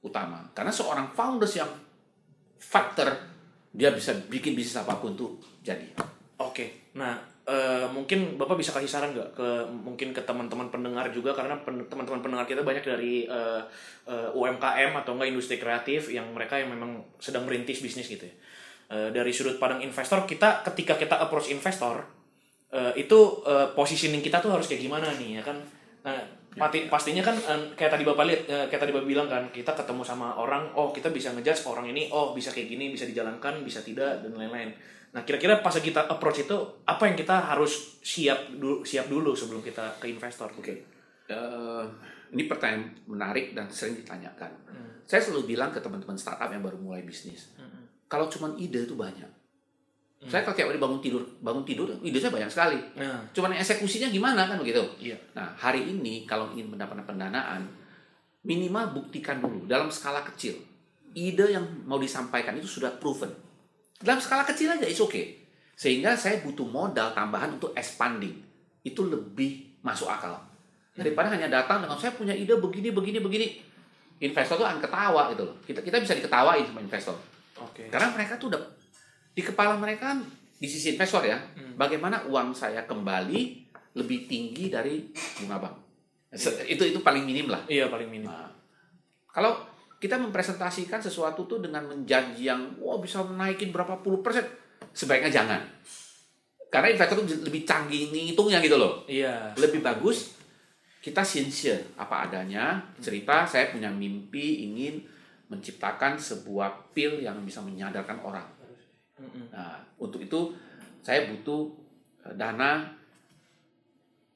[0.05, 0.45] utama.
[0.55, 1.71] Karena seorang founders yang
[2.61, 3.11] fighter,
[3.75, 5.89] dia bisa bikin bisnis apa pun tuh jadi.
[6.39, 11.37] Oke, nah eh, mungkin bapak bisa kasih saran nggak ke mungkin ke teman-teman pendengar juga
[11.37, 13.63] karena pen- teman-teman pendengar kita banyak dari eh,
[14.09, 18.35] eh, UMKM atau enggak industri kreatif yang mereka yang memang sedang merintis bisnis gitu ya.
[18.85, 22.05] Eh, dari sudut pandang investor kita ketika kita approach investor
[22.69, 25.57] eh, itu eh, positioning kita tuh harus kayak gimana nih ya kan?
[26.05, 26.21] Nah,
[26.53, 29.73] pati- pastinya kan eh, kayak tadi bapak lihat eh, kayak tadi bapak bilang kan kita
[29.73, 33.65] ketemu sama orang oh kita bisa ngejudge orang ini oh bisa kayak gini bisa dijalankan
[33.65, 34.77] bisa tidak dan lain-lain.
[35.17, 39.65] Nah kira-kira pas kita approach itu apa yang kita harus siap dulu siap dulu sebelum
[39.65, 40.53] kita ke investor?
[40.61, 40.85] Oke.
[41.25, 41.85] Eh,
[42.37, 44.53] ini pertanyaan menarik dan sering ditanyakan.
[45.09, 47.57] Saya selalu bilang ke teman-teman startup yang baru mulai bisnis,
[48.15, 49.27] kalau cuma ide itu banyak.
[50.25, 52.79] Saya kalau tiap hari bangun tidur, bangun tidur, ide saya banyak sekali.
[52.95, 54.81] Nah, Cuman eksekusinya gimana kan begitu?
[55.03, 55.19] iya.
[55.35, 57.67] Nah, hari ini kalau ingin mendapatkan pendanaan,
[58.47, 60.55] minimal buktikan dulu dalam skala kecil.
[61.13, 63.29] Ide yang mau disampaikan itu sudah proven.
[63.99, 65.45] Dalam skala kecil aja, it's okay.
[65.75, 68.39] Sehingga saya butuh modal tambahan untuk expanding.
[68.81, 70.39] Itu lebih masuk akal.
[70.95, 73.49] Daripada hanya datang dengan saya punya ide begini, begini, begini.
[74.23, 75.57] Investor tuh akan ketawa gitu loh.
[75.67, 77.34] Kita, kita bisa diketawain sama investor.
[77.61, 77.87] Oke.
[77.91, 78.63] Karena mereka tuh udah
[79.35, 80.23] di kepala mereka kan,
[80.59, 81.39] di sisi investor ya,
[81.75, 85.07] bagaimana uang saya kembali lebih tinggi dari
[85.39, 85.75] bunga bank.
[86.35, 87.63] Se- Itu itu paling minim lah.
[87.71, 88.27] Iya paling minim.
[88.27, 88.51] Nah,
[89.31, 89.55] kalau
[90.03, 94.43] kita mempresentasikan sesuatu tuh dengan menjanji yang wah bisa menaikin berapa puluh persen,
[94.91, 95.63] sebaiknya jangan.
[96.71, 99.07] Karena investor tuh lebih canggih ngitungnya gitu loh.
[99.07, 99.55] Iya.
[99.55, 100.35] Lebih bagus
[100.99, 105.05] kita sincere apa adanya, cerita saya punya mimpi ingin
[105.49, 108.49] menciptakan sebuah pil yang bisa menyadarkan orang.
[109.53, 110.51] Nah, untuk itu
[111.05, 111.71] saya butuh
[112.27, 112.89] eh, dana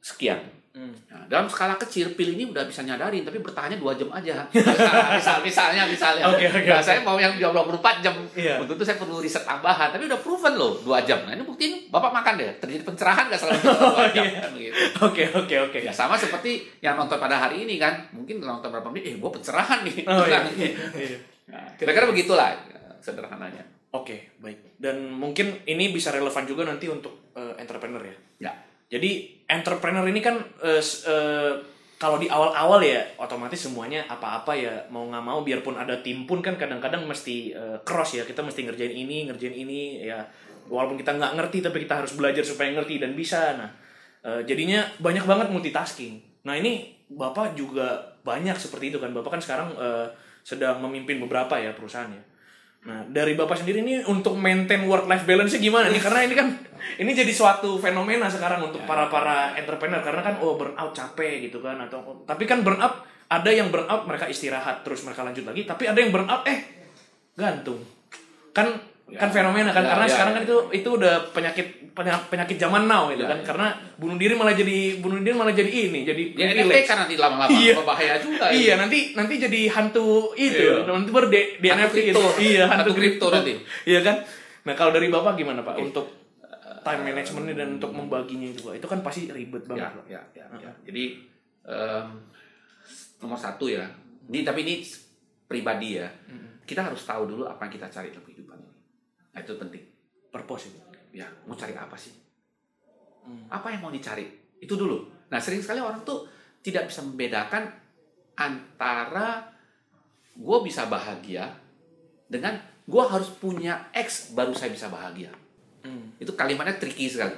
[0.05, 0.58] sekian.
[0.69, 0.95] Mm.
[1.09, 4.47] Nah, dalam skala kecil, pil ini udah bisa nyadarin, tapi bertahannya dua jam aja.
[5.17, 6.29] Misal, misalnya, misalnya.
[6.29, 6.85] Oke, oke, Nah, oke.
[6.85, 8.15] saya mau yang 24 jam.
[8.33, 8.61] Iya.
[8.61, 11.19] Untuk itu saya perlu riset tambahan, tapi udah proven loh, dua jam.
[11.25, 12.51] Nah, ini buktinya, Bapak makan deh.
[12.59, 14.25] Terjadi pencerahan nggak selama dua jam.
[14.25, 14.39] iya.
[14.39, 14.77] kan begitu.
[15.01, 15.79] Oke oke oke.
[15.81, 17.99] Ya, sama seperti yang nonton pada hari ini kan.
[18.13, 20.05] Mungkin nonton berapa menit, eh, gua pencerahan nih.
[20.05, 20.39] Oh iya.
[20.41, 20.53] Nah,
[20.95, 21.19] Iya.
[21.49, 23.65] Nah, kira-kira begitulah ya, sederhananya.
[23.89, 24.77] Oke baik.
[24.77, 28.17] Dan mungkin ini bisa relevan juga nanti untuk eh, entrepreneur ya.
[28.39, 28.53] Ya.
[28.89, 30.37] Jadi entrepreneur ini kan
[30.79, 31.53] s- eh,
[31.99, 36.39] kalau di awal-awal ya otomatis semuanya apa-apa ya mau nggak mau biarpun ada tim pun
[36.39, 40.23] kan kadang-kadang mesti eh, cross ya kita mesti ngerjain ini ngerjain ini ya.
[40.69, 43.57] Walaupun kita nggak ngerti tapi kita harus belajar supaya ngerti dan bisa.
[43.57, 43.71] Nah
[44.23, 46.45] eh, jadinya banyak banget multitasking.
[46.47, 49.11] Nah ini bapak juga banyak seperti itu kan?
[49.17, 50.07] Bapak kan sekarang eh,
[50.45, 52.38] sedang memimpin beberapa ya perusahaannya
[52.79, 55.99] Nah, dari Bapak sendiri ini untuk maintain work life balance gimana nih?
[55.99, 56.47] Karena ini kan
[57.03, 61.59] ini jadi suatu fenomena sekarang untuk para para entrepreneur karena kan oh burnout capek gitu
[61.59, 65.91] kan atau tapi kan burnout ada yang burnout mereka istirahat terus mereka lanjut lagi, tapi
[65.91, 66.59] ada yang burnout eh
[67.35, 67.83] gantung.
[68.55, 68.73] Kan
[69.09, 69.25] Ya.
[69.25, 70.37] kan fenomena kan Ya, karena ya, sekarang ya.
[70.37, 73.45] kan itu itu udah penyakit penyakit, zaman now itu Ya, kan ya.
[73.45, 76.47] karena bunuh diri malah jadi bunuh diri malah jadi ini jadi Ya.
[76.53, 77.75] NFT kan nanti lama-lama Iya.
[77.77, 78.45] berbahaya juga.
[78.49, 78.81] Iya, itu.
[78.81, 80.59] nanti nanti jadi hantu itu.
[80.59, 80.85] Iya.
[80.85, 82.19] Nanti baru di, di Hantu NFT kripto.
[82.19, 82.23] itu.
[82.41, 83.53] Iya, hantu, Hantu kripto nanti.
[83.85, 84.17] Iya kan?
[84.65, 85.75] Nah, kalau dari Bapak gimana, Pak?
[85.77, 86.07] Untuk
[86.79, 88.75] time managementnya dan untuk membaginya itu, Pak.
[88.77, 90.07] Itu kan pasti ribet ya, banget, Pak.
[90.09, 90.73] ya, ya, ya.
[90.83, 91.05] Jadi
[91.65, 92.07] em,
[93.19, 93.85] nomor satu ya.
[94.25, 94.75] Ini tapi ini
[95.45, 96.09] pribadi ya.
[96.63, 98.73] Kita harus tahu dulu apa yang kita cari dalam kehidupan ini.
[99.33, 99.83] Nah, itu penting.
[100.29, 100.81] Purpose itu.
[101.19, 102.15] Ya, mau cari apa sih?
[103.27, 103.51] Hmm.
[103.51, 104.23] Apa yang mau dicari?
[104.63, 105.03] Itu dulu.
[105.29, 106.31] Nah, sering sekali orang tuh
[106.63, 107.67] tidak bisa membedakan
[108.39, 109.43] antara
[110.39, 111.51] gue bisa bahagia
[112.31, 112.55] dengan
[112.87, 115.35] gue harus punya X baru saya bisa bahagia.
[115.83, 116.15] Hmm.
[116.23, 117.35] Itu kalimatnya tricky sekali.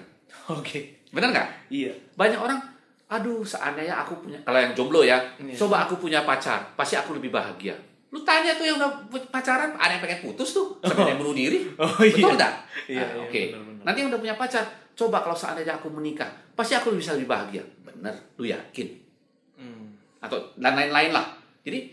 [0.53, 1.09] Oke.
[1.11, 1.49] Benar nggak?
[1.73, 1.93] Iya.
[2.15, 2.61] banyak orang
[3.11, 5.59] aduh seandainya aku punya kalau yang jomblo ya Iya.
[5.59, 7.75] coba aku punya pacar pasti aku lebih bahagia
[8.11, 8.91] lu tanya tuh yang udah
[9.29, 12.35] pacaran ada yang pengen putus tuh sampai dia bunuh diri Oh, betul iya.
[12.35, 13.83] nggak Iya, Nah, iya, oke benar-benar.
[13.85, 17.63] nanti yang udah punya pacar coba kalau seandainya aku menikah pasti aku bisa lebih bahagia
[17.81, 18.89] bener lu yakin
[19.55, 19.93] Hmm.
[20.19, 21.93] atau dan lain-lain lah jadi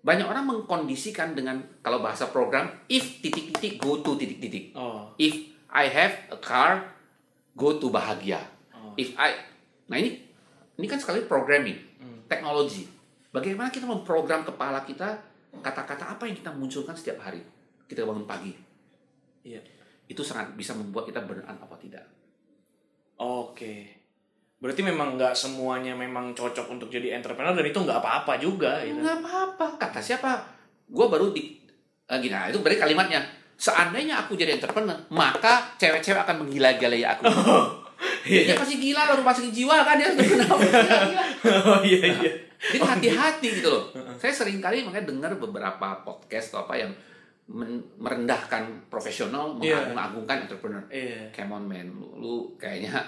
[0.00, 5.12] banyak orang mengkondisikan dengan kalau bahasa program if titik-titik go to titik-titik Oh.
[5.16, 5.36] if
[5.68, 6.90] I have a car
[7.52, 8.96] go to bahagia Oh.
[8.96, 9.36] if I
[9.86, 10.18] nah ini
[10.74, 12.24] ini kan sekali programming Hmm.
[12.26, 12.88] teknologi
[13.28, 17.44] bagaimana kita memprogram kepala kita kata-kata apa yang kita munculkan setiap hari
[17.84, 18.54] kita bangun pagi
[19.42, 19.58] Iya.
[20.06, 22.06] itu sangat bisa membuat kita out apa tidak
[23.22, 24.02] Oke.
[24.58, 28.98] Berarti memang nggak semuanya memang cocok untuk jadi entrepreneur dan itu nggak apa-apa juga gitu.
[28.98, 30.38] nggak apa-apa kata siapa
[30.86, 31.58] gue baru di
[32.06, 33.26] eh, gini nah, itu berarti kalimatnya
[33.58, 37.26] seandainya aku jadi entrepreneur maka cewek-cewek akan menggila-gilai aku
[38.22, 40.56] dia pasti gila lah rumah sakit jiwa kan dia sudah kenal
[41.74, 42.32] oh iya iya.
[42.62, 43.90] Jadi hati-hati gitu loh.
[44.14, 46.94] Saya sering kali makanya dengar beberapa podcast atau apa yang
[47.98, 49.90] merendahkan profesional, Iya.
[49.90, 50.82] mengagung-agungkan entrepreneur.
[50.86, 51.26] Iya.
[51.34, 53.02] Come on man, lu, lu kayaknya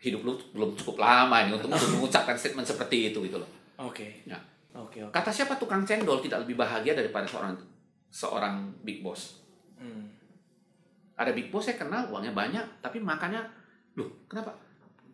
[0.00, 1.68] hidup lu belum cukup lama ini untuk,
[2.00, 3.50] mengucapkan statement seperti itu gitu loh.
[3.76, 4.24] Oke.
[4.24, 4.40] Ya.
[4.74, 5.12] Oke oke.
[5.12, 7.54] Kata siapa tukang cendol tidak lebih bahagia daripada seorang
[8.10, 9.38] seorang big boss.
[9.78, 10.10] Hmm.
[11.14, 13.38] Ada big boss saya kenal uangnya banyak tapi makannya
[13.94, 14.50] loh kenapa?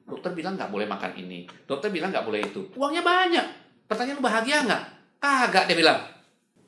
[0.03, 1.47] Dokter bilang nggak boleh makan ini.
[1.65, 2.61] Dokter bilang nggak boleh itu.
[2.75, 3.47] Uangnya banyak.
[3.87, 4.83] Pertanyaan lu bahagia nggak?
[5.19, 6.01] Kagak dia bilang.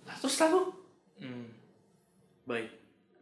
[0.03, 0.61] Nah, terus lalu
[1.19, 1.47] Hmm.
[2.45, 2.67] Baik.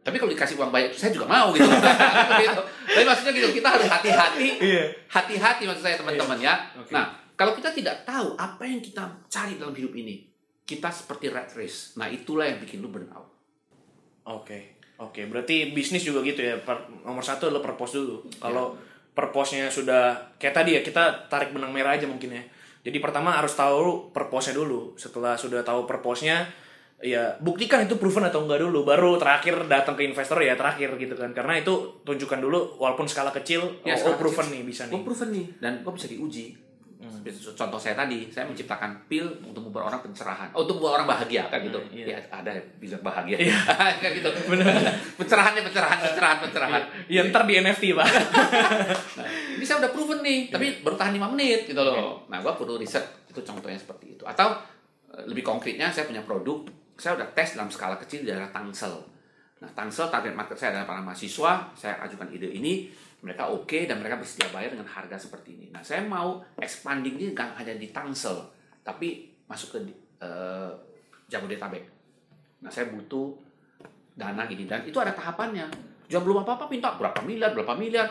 [0.01, 1.61] tapi kalau dikasih uang banyak saya juga mau gitu.
[2.41, 2.61] Gitu.
[2.87, 4.83] Tapi maksudnya gitu kita harus hati-hati Iya.
[5.05, 6.57] hati-hati maksud saya teman-teman ya.
[6.73, 6.89] Oke.
[6.89, 7.05] Nah,
[7.37, 10.25] kalau kita tidak tahu apa yang kita cari dalam hidup ini,
[10.63, 11.93] kita seperti rat race.
[11.95, 13.29] Nah, itulah yang bikin lu burnout.
[14.23, 15.21] Oke, oke.
[15.25, 16.55] Berarti bisnis juga gitu ya.
[16.57, 18.21] Per- nomor satu adalah purpose dulu.
[18.37, 18.77] Kalau
[19.11, 22.43] purpose-nya sudah kayak tadi ya kita tarik benang merah aja mungkin ya.
[22.81, 24.95] Jadi pertama harus tahu purpose-nya dulu.
[24.95, 26.47] Setelah sudah tahu purpose-nya,
[26.97, 28.81] ya buktikan itu proven atau enggak dulu.
[28.81, 31.33] Baru terakhir datang ke investor ya terakhir gitu kan.
[31.33, 34.55] Karena itu tunjukkan dulu walaupun skala kecil, Ya, oh, skala oh, proven kecil.
[34.55, 35.05] nih bisa Gue nih.
[35.05, 36.45] proven nih dan gue bisa diuji.
[37.11, 41.07] Seperti Contoh saya tadi, saya menciptakan pil untuk membuat orang pencerahan, oh, untuk membuat orang
[41.13, 41.77] bahagia kan gitu.
[41.77, 42.15] Hmm, iya.
[42.15, 43.35] Ya ada yang bisa bahagia,
[44.01, 44.29] kayak gitu.
[45.19, 46.81] Pencerahannya pencerahan, pencerahan, pencerahan.
[47.11, 48.07] Ya ntar di NFT pak.
[49.11, 52.23] Nah, ini saya udah proven nih, tapi baru tahan 5 menit gitu loh.
[52.31, 54.23] Nah, gua perlu riset itu contohnya seperti itu.
[54.23, 54.55] Atau
[55.11, 56.63] eh, lebih konkretnya saya punya produk,
[56.95, 58.93] saya udah tes dalam skala kecil di daerah Tangsel.
[59.61, 62.89] Nah, Tangsel target market saya adalah para mahasiswa, saya ajukan ide ini,
[63.21, 65.67] mereka oke dan mereka bersedia bayar dengan harga seperti ini.
[65.69, 68.41] Nah, saya mau expanding ini nggak hanya di Tangsel,
[68.81, 69.79] tapi masuk ke
[70.25, 70.71] eh,
[71.29, 71.85] Jabodetabek.
[72.65, 73.37] Nah, saya butuh
[74.17, 75.69] dana gini dan itu ada tahapannya.
[76.09, 78.09] Jangan belum apa-apa minta berapa miliar, berapa miliar.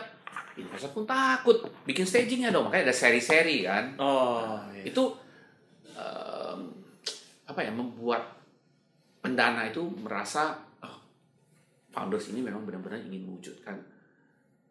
[0.55, 3.95] Investor pun takut bikin stagingnya dong, makanya ada seri-seri kan.
[3.95, 4.83] Oh, iya.
[4.91, 5.15] Itu
[5.95, 6.59] em,
[7.47, 8.35] apa ya membuat
[9.23, 10.99] pendana itu merasa oh,
[11.93, 13.79] founders ini memang benar-benar ingin mewujudkan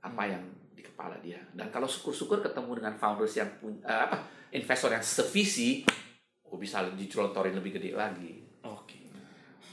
[0.00, 0.42] apa yang
[0.72, 1.40] di kepala dia.
[1.52, 4.16] Dan kalau syukur-syukur ketemu dengan founders yang punya eh, apa
[4.56, 5.84] investor yang sevisi,
[6.48, 8.40] oh bisa dicelontorin lebih gede lagi.
[8.66, 8.98] Oke.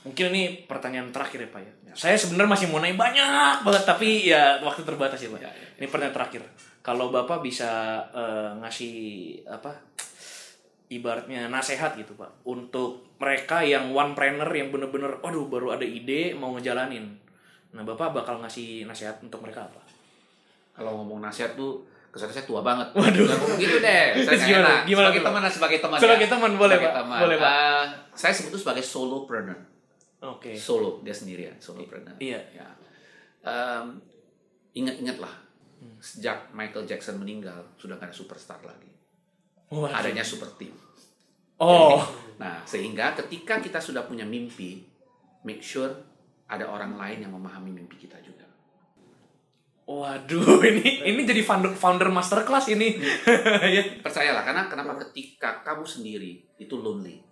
[0.06, 1.74] Mungkin ini pertanyaan terakhir ya Pak ya.
[1.98, 5.42] Saya sebenarnya masih mau nanya banyak banget tapi ya waktu terbatas ya Pak.
[5.42, 5.68] Ya, ya.
[5.82, 6.42] Ini pertanyaan terakhir.
[6.86, 8.96] Kalau Bapak bisa eh, ngasih
[9.50, 9.74] apa
[10.88, 16.32] ibaratnya nasehat gitu Pak untuk mereka yang one planner yang bener-bener waduh baru ada ide
[16.38, 17.20] mau ngejalanin.
[17.76, 19.84] Nah, Bapak bakal ngasih nasihat untuk mereka apa?
[20.78, 21.82] Kalau ngomong nasihat tuh
[22.14, 22.88] kesannya saya tua banget.
[22.94, 23.26] Waduh.
[23.26, 24.06] Ngomong gitu deh.
[24.26, 24.62] Saya Gimana?
[24.62, 24.80] enak.
[24.86, 25.28] Gimana sebagai Pak?
[25.28, 25.98] teman sebagai teman.
[25.98, 26.32] Sebagai ya.
[26.32, 26.98] teman, boleh, Sebagai Pak.
[27.02, 27.20] teman.
[27.20, 27.50] Boleh, Pak.
[27.50, 29.60] Eh, saya sebut itu sebagai solopreneur.
[30.18, 30.52] Oke.
[30.58, 32.18] Solo dia sendirian, solopreneur.
[32.18, 32.42] Iya.
[32.54, 32.68] Ya.
[33.42, 34.02] Em,
[34.74, 35.34] ingat-ingatlah
[36.02, 38.90] sejak Michael Jackson meninggal sudah nggak ada superstar lagi.
[39.70, 39.94] Waduh.
[39.94, 40.74] Adanya super team.
[41.58, 42.02] Oh.
[42.38, 44.86] Nah, sehingga ketika kita sudah punya mimpi,
[45.42, 45.90] make sure
[46.46, 48.37] ada orang lain yang memahami mimpi kita juga.
[49.88, 53.00] Waduh, ini ini jadi founder founder masterclass ini.
[53.80, 54.04] ya.
[54.04, 57.24] Percayalah, karena kenapa ketika kamu sendiri itu lonely,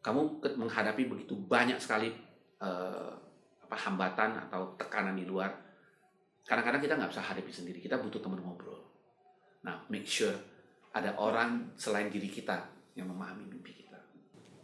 [0.00, 2.08] kamu menghadapi begitu banyak sekali
[2.56, 3.12] eh,
[3.60, 5.52] apa hambatan atau tekanan di luar.
[6.48, 8.80] Kadang-kadang kita nggak bisa hadapi sendiri, kita butuh teman ngobrol.
[9.60, 10.32] Nah, make sure
[10.96, 12.64] ada orang selain diri kita
[12.96, 14.00] yang memahami mimpi kita.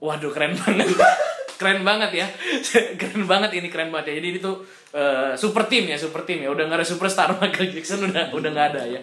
[0.01, 0.89] Waduh, keren banget.
[1.57, 2.27] keren banget ya.
[3.01, 4.15] keren banget ini keren banget ya.
[4.23, 4.53] Jadi itu
[4.93, 6.49] eh, super team ya, super team ya.
[6.53, 9.01] Udah nggak ada superstar Michael Jackson udah udah nggak ada ya.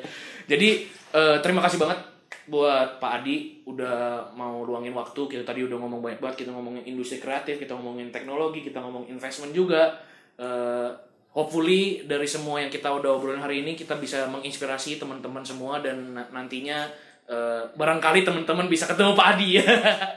[0.48, 2.00] Jadi eh, terima kasih banget
[2.44, 5.22] buat Pak Adi udah mau luangin waktu.
[5.28, 6.48] Kita tadi udah ngomong banyak banget.
[6.48, 10.00] Kita ngomongin industri kreatif, kita ngomongin teknologi, kita ngomong investment juga.
[10.40, 10.90] Eh,
[11.34, 16.14] hopefully dari semua yang kita udah obrolin hari ini kita bisa menginspirasi teman-teman semua dan
[16.14, 16.86] na- nantinya
[17.30, 19.66] eh, barangkali teman-teman bisa ketemu Pak Adi ya.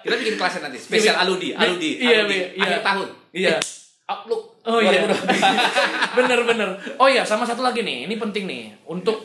[0.02, 2.64] Kita bikin kelasnya nanti, spesial Iya, Aludi, iya, Aludi, iya, Aludi, iya.
[2.64, 3.08] akhir tahun.
[3.32, 3.50] Iya.
[3.56, 3.60] Eh,
[4.06, 4.42] Outlook.
[4.66, 5.02] Oh iya.
[5.06, 6.18] 2020.
[6.18, 6.68] bener bener.
[6.98, 9.22] Oh iya, sama satu lagi nih, ini penting nih untuk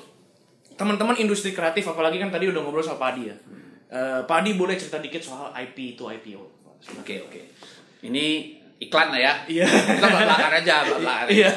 [0.77, 3.35] teman-teman industri kreatif, apalagi kan tadi udah ngobrol sama Pak Adi ya.
[3.91, 6.41] Eh, Pak Adi boleh cerita dikit soal IP itu IPO.
[7.01, 7.41] Oke, oke.
[8.01, 9.33] Ini iklan lah ya.
[9.45, 9.65] Iya.
[9.69, 11.29] Kita belakang aja, belakang.
[11.29, 11.51] Iya.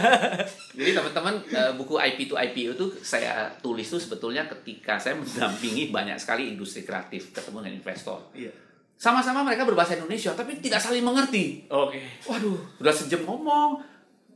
[0.77, 5.89] Jadi teman-teman eh, buku IP to IPO itu saya tulis tuh sebetulnya ketika saya mendampingi
[5.89, 8.29] banyak sekali industri kreatif ketemu dengan investor.
[8.37, 8.53] Iya.
[9.01, 11.65] Sama-sama mereka berbahasa Indonesia tapi tidak saling mengerti.
[11.73, 12.05] Oke.
[12.29, 13.81] Waduh, udah sejam ngomong,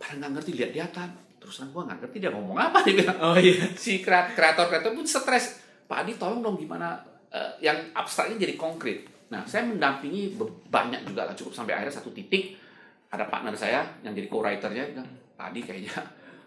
[0.01, 1.09] pada nggak ngerti lihat-lihatan.
[1.39, 3.19] Terus gua nggak ngerti dia ngomong apa dia bilang.
[3.21, 3.69] Oh iya.
[3.77, 5.61] Si kreat- kreator-kreator pun stres.
[5.85, 6.97] Pak Adi tolong dong gimana
[7.29, 9.05] eh, yang abstraknya jadi konkret.
[9.29, 10.41] Nah, saya mendampingi
[10.73, 12.57] banyak juga lah cukup sampai akhirnya satu titik
[13.09, 15.97] ada partner saya yang jadi co-writernya bilang, Pak Adi kayaknya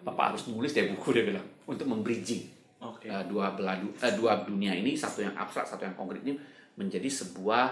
[0.05, 2.49] Bapak harus nulis deh buku dia bilang untuk membridging.
[2.81, 3.05] Oke.
[3.05, 6.33] Eh, dua belah du- eh, dua dunia ini satu yang abstrak satu yang konkret ini
[6.77, 7.65] menjadi sebuah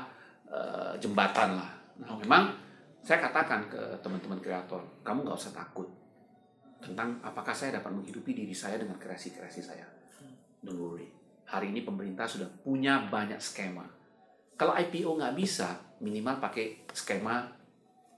[0.49, 1.69] eh, jembatan lah.
[2.01, 2.53] Nah, memang
[3.01, 5.89] saya katakan ke teman-teman kreator, kamu nggak usah takut
[6.79, 9.85] tentang apakah saya dapat menghidupi diri saya dengan kreasi-kreasi saya.
[10.61, 11.09] Don't worry.
[11.49, 13.83] Hari ini pemerintah sudah punya banyak skema.
[14.59, 17.58] Kalau IPO nggak bisa, minimal pakai skema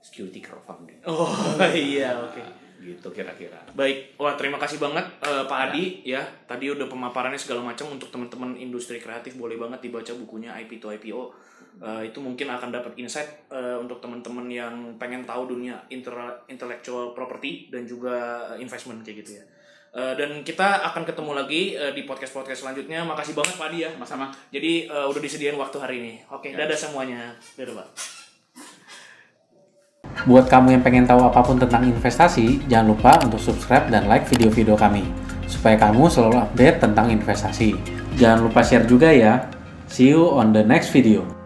[0.02, 1.00] security crowdfunding.
[1.10, 1.30] Oh
[1.72, 2.42] iya oke.
[2.82, 3.62] Gitu kira-kira.
[3.78, 6.26] Baik, wah terima kasih banget eh, Pak Adi ya.
[6.50, 10.90] Tadi udah pemaparannya segala macam untuk teman-teman industri kreatif boleh banget dibaca bukunya IP to
[10.90, 11.30] IPO.
[11.82, 17.14] Eh, itu mungkin akan dapat insight eh, untuk teman-teman yang pengen tahu dunia inter- intellectual
[17.14, 19.44] property dan juga investment kayak gitu ya.
[19.92, 23.06] Eh, dan kita akan ketemu lagi eh, di podcast-podcast selanjutnya.
[23.06, 23.90] Makasih banget Pak Adi ya.
[23.94, 24.34] Sama-sama.
[24.50, 26.14] Jadi eh, udah disediain waktu hari ini.
[26.34, 27.38] Oke, dadah semuanya.
[27.54, 28.21] Dadah Pak.
[30.30, 34.30] Buat kamu yang pengen tahu apa pun tentang investasi, jangan lupa untuk subscribe dan like
[34.30, 35.02] video-video kami,
[35.50, 37.74] supaya kamu selalu update tentang investasi.
[38.22, 39.50] Jangan lupa share juga ya.
[39.90, 41.41] See you on the next video.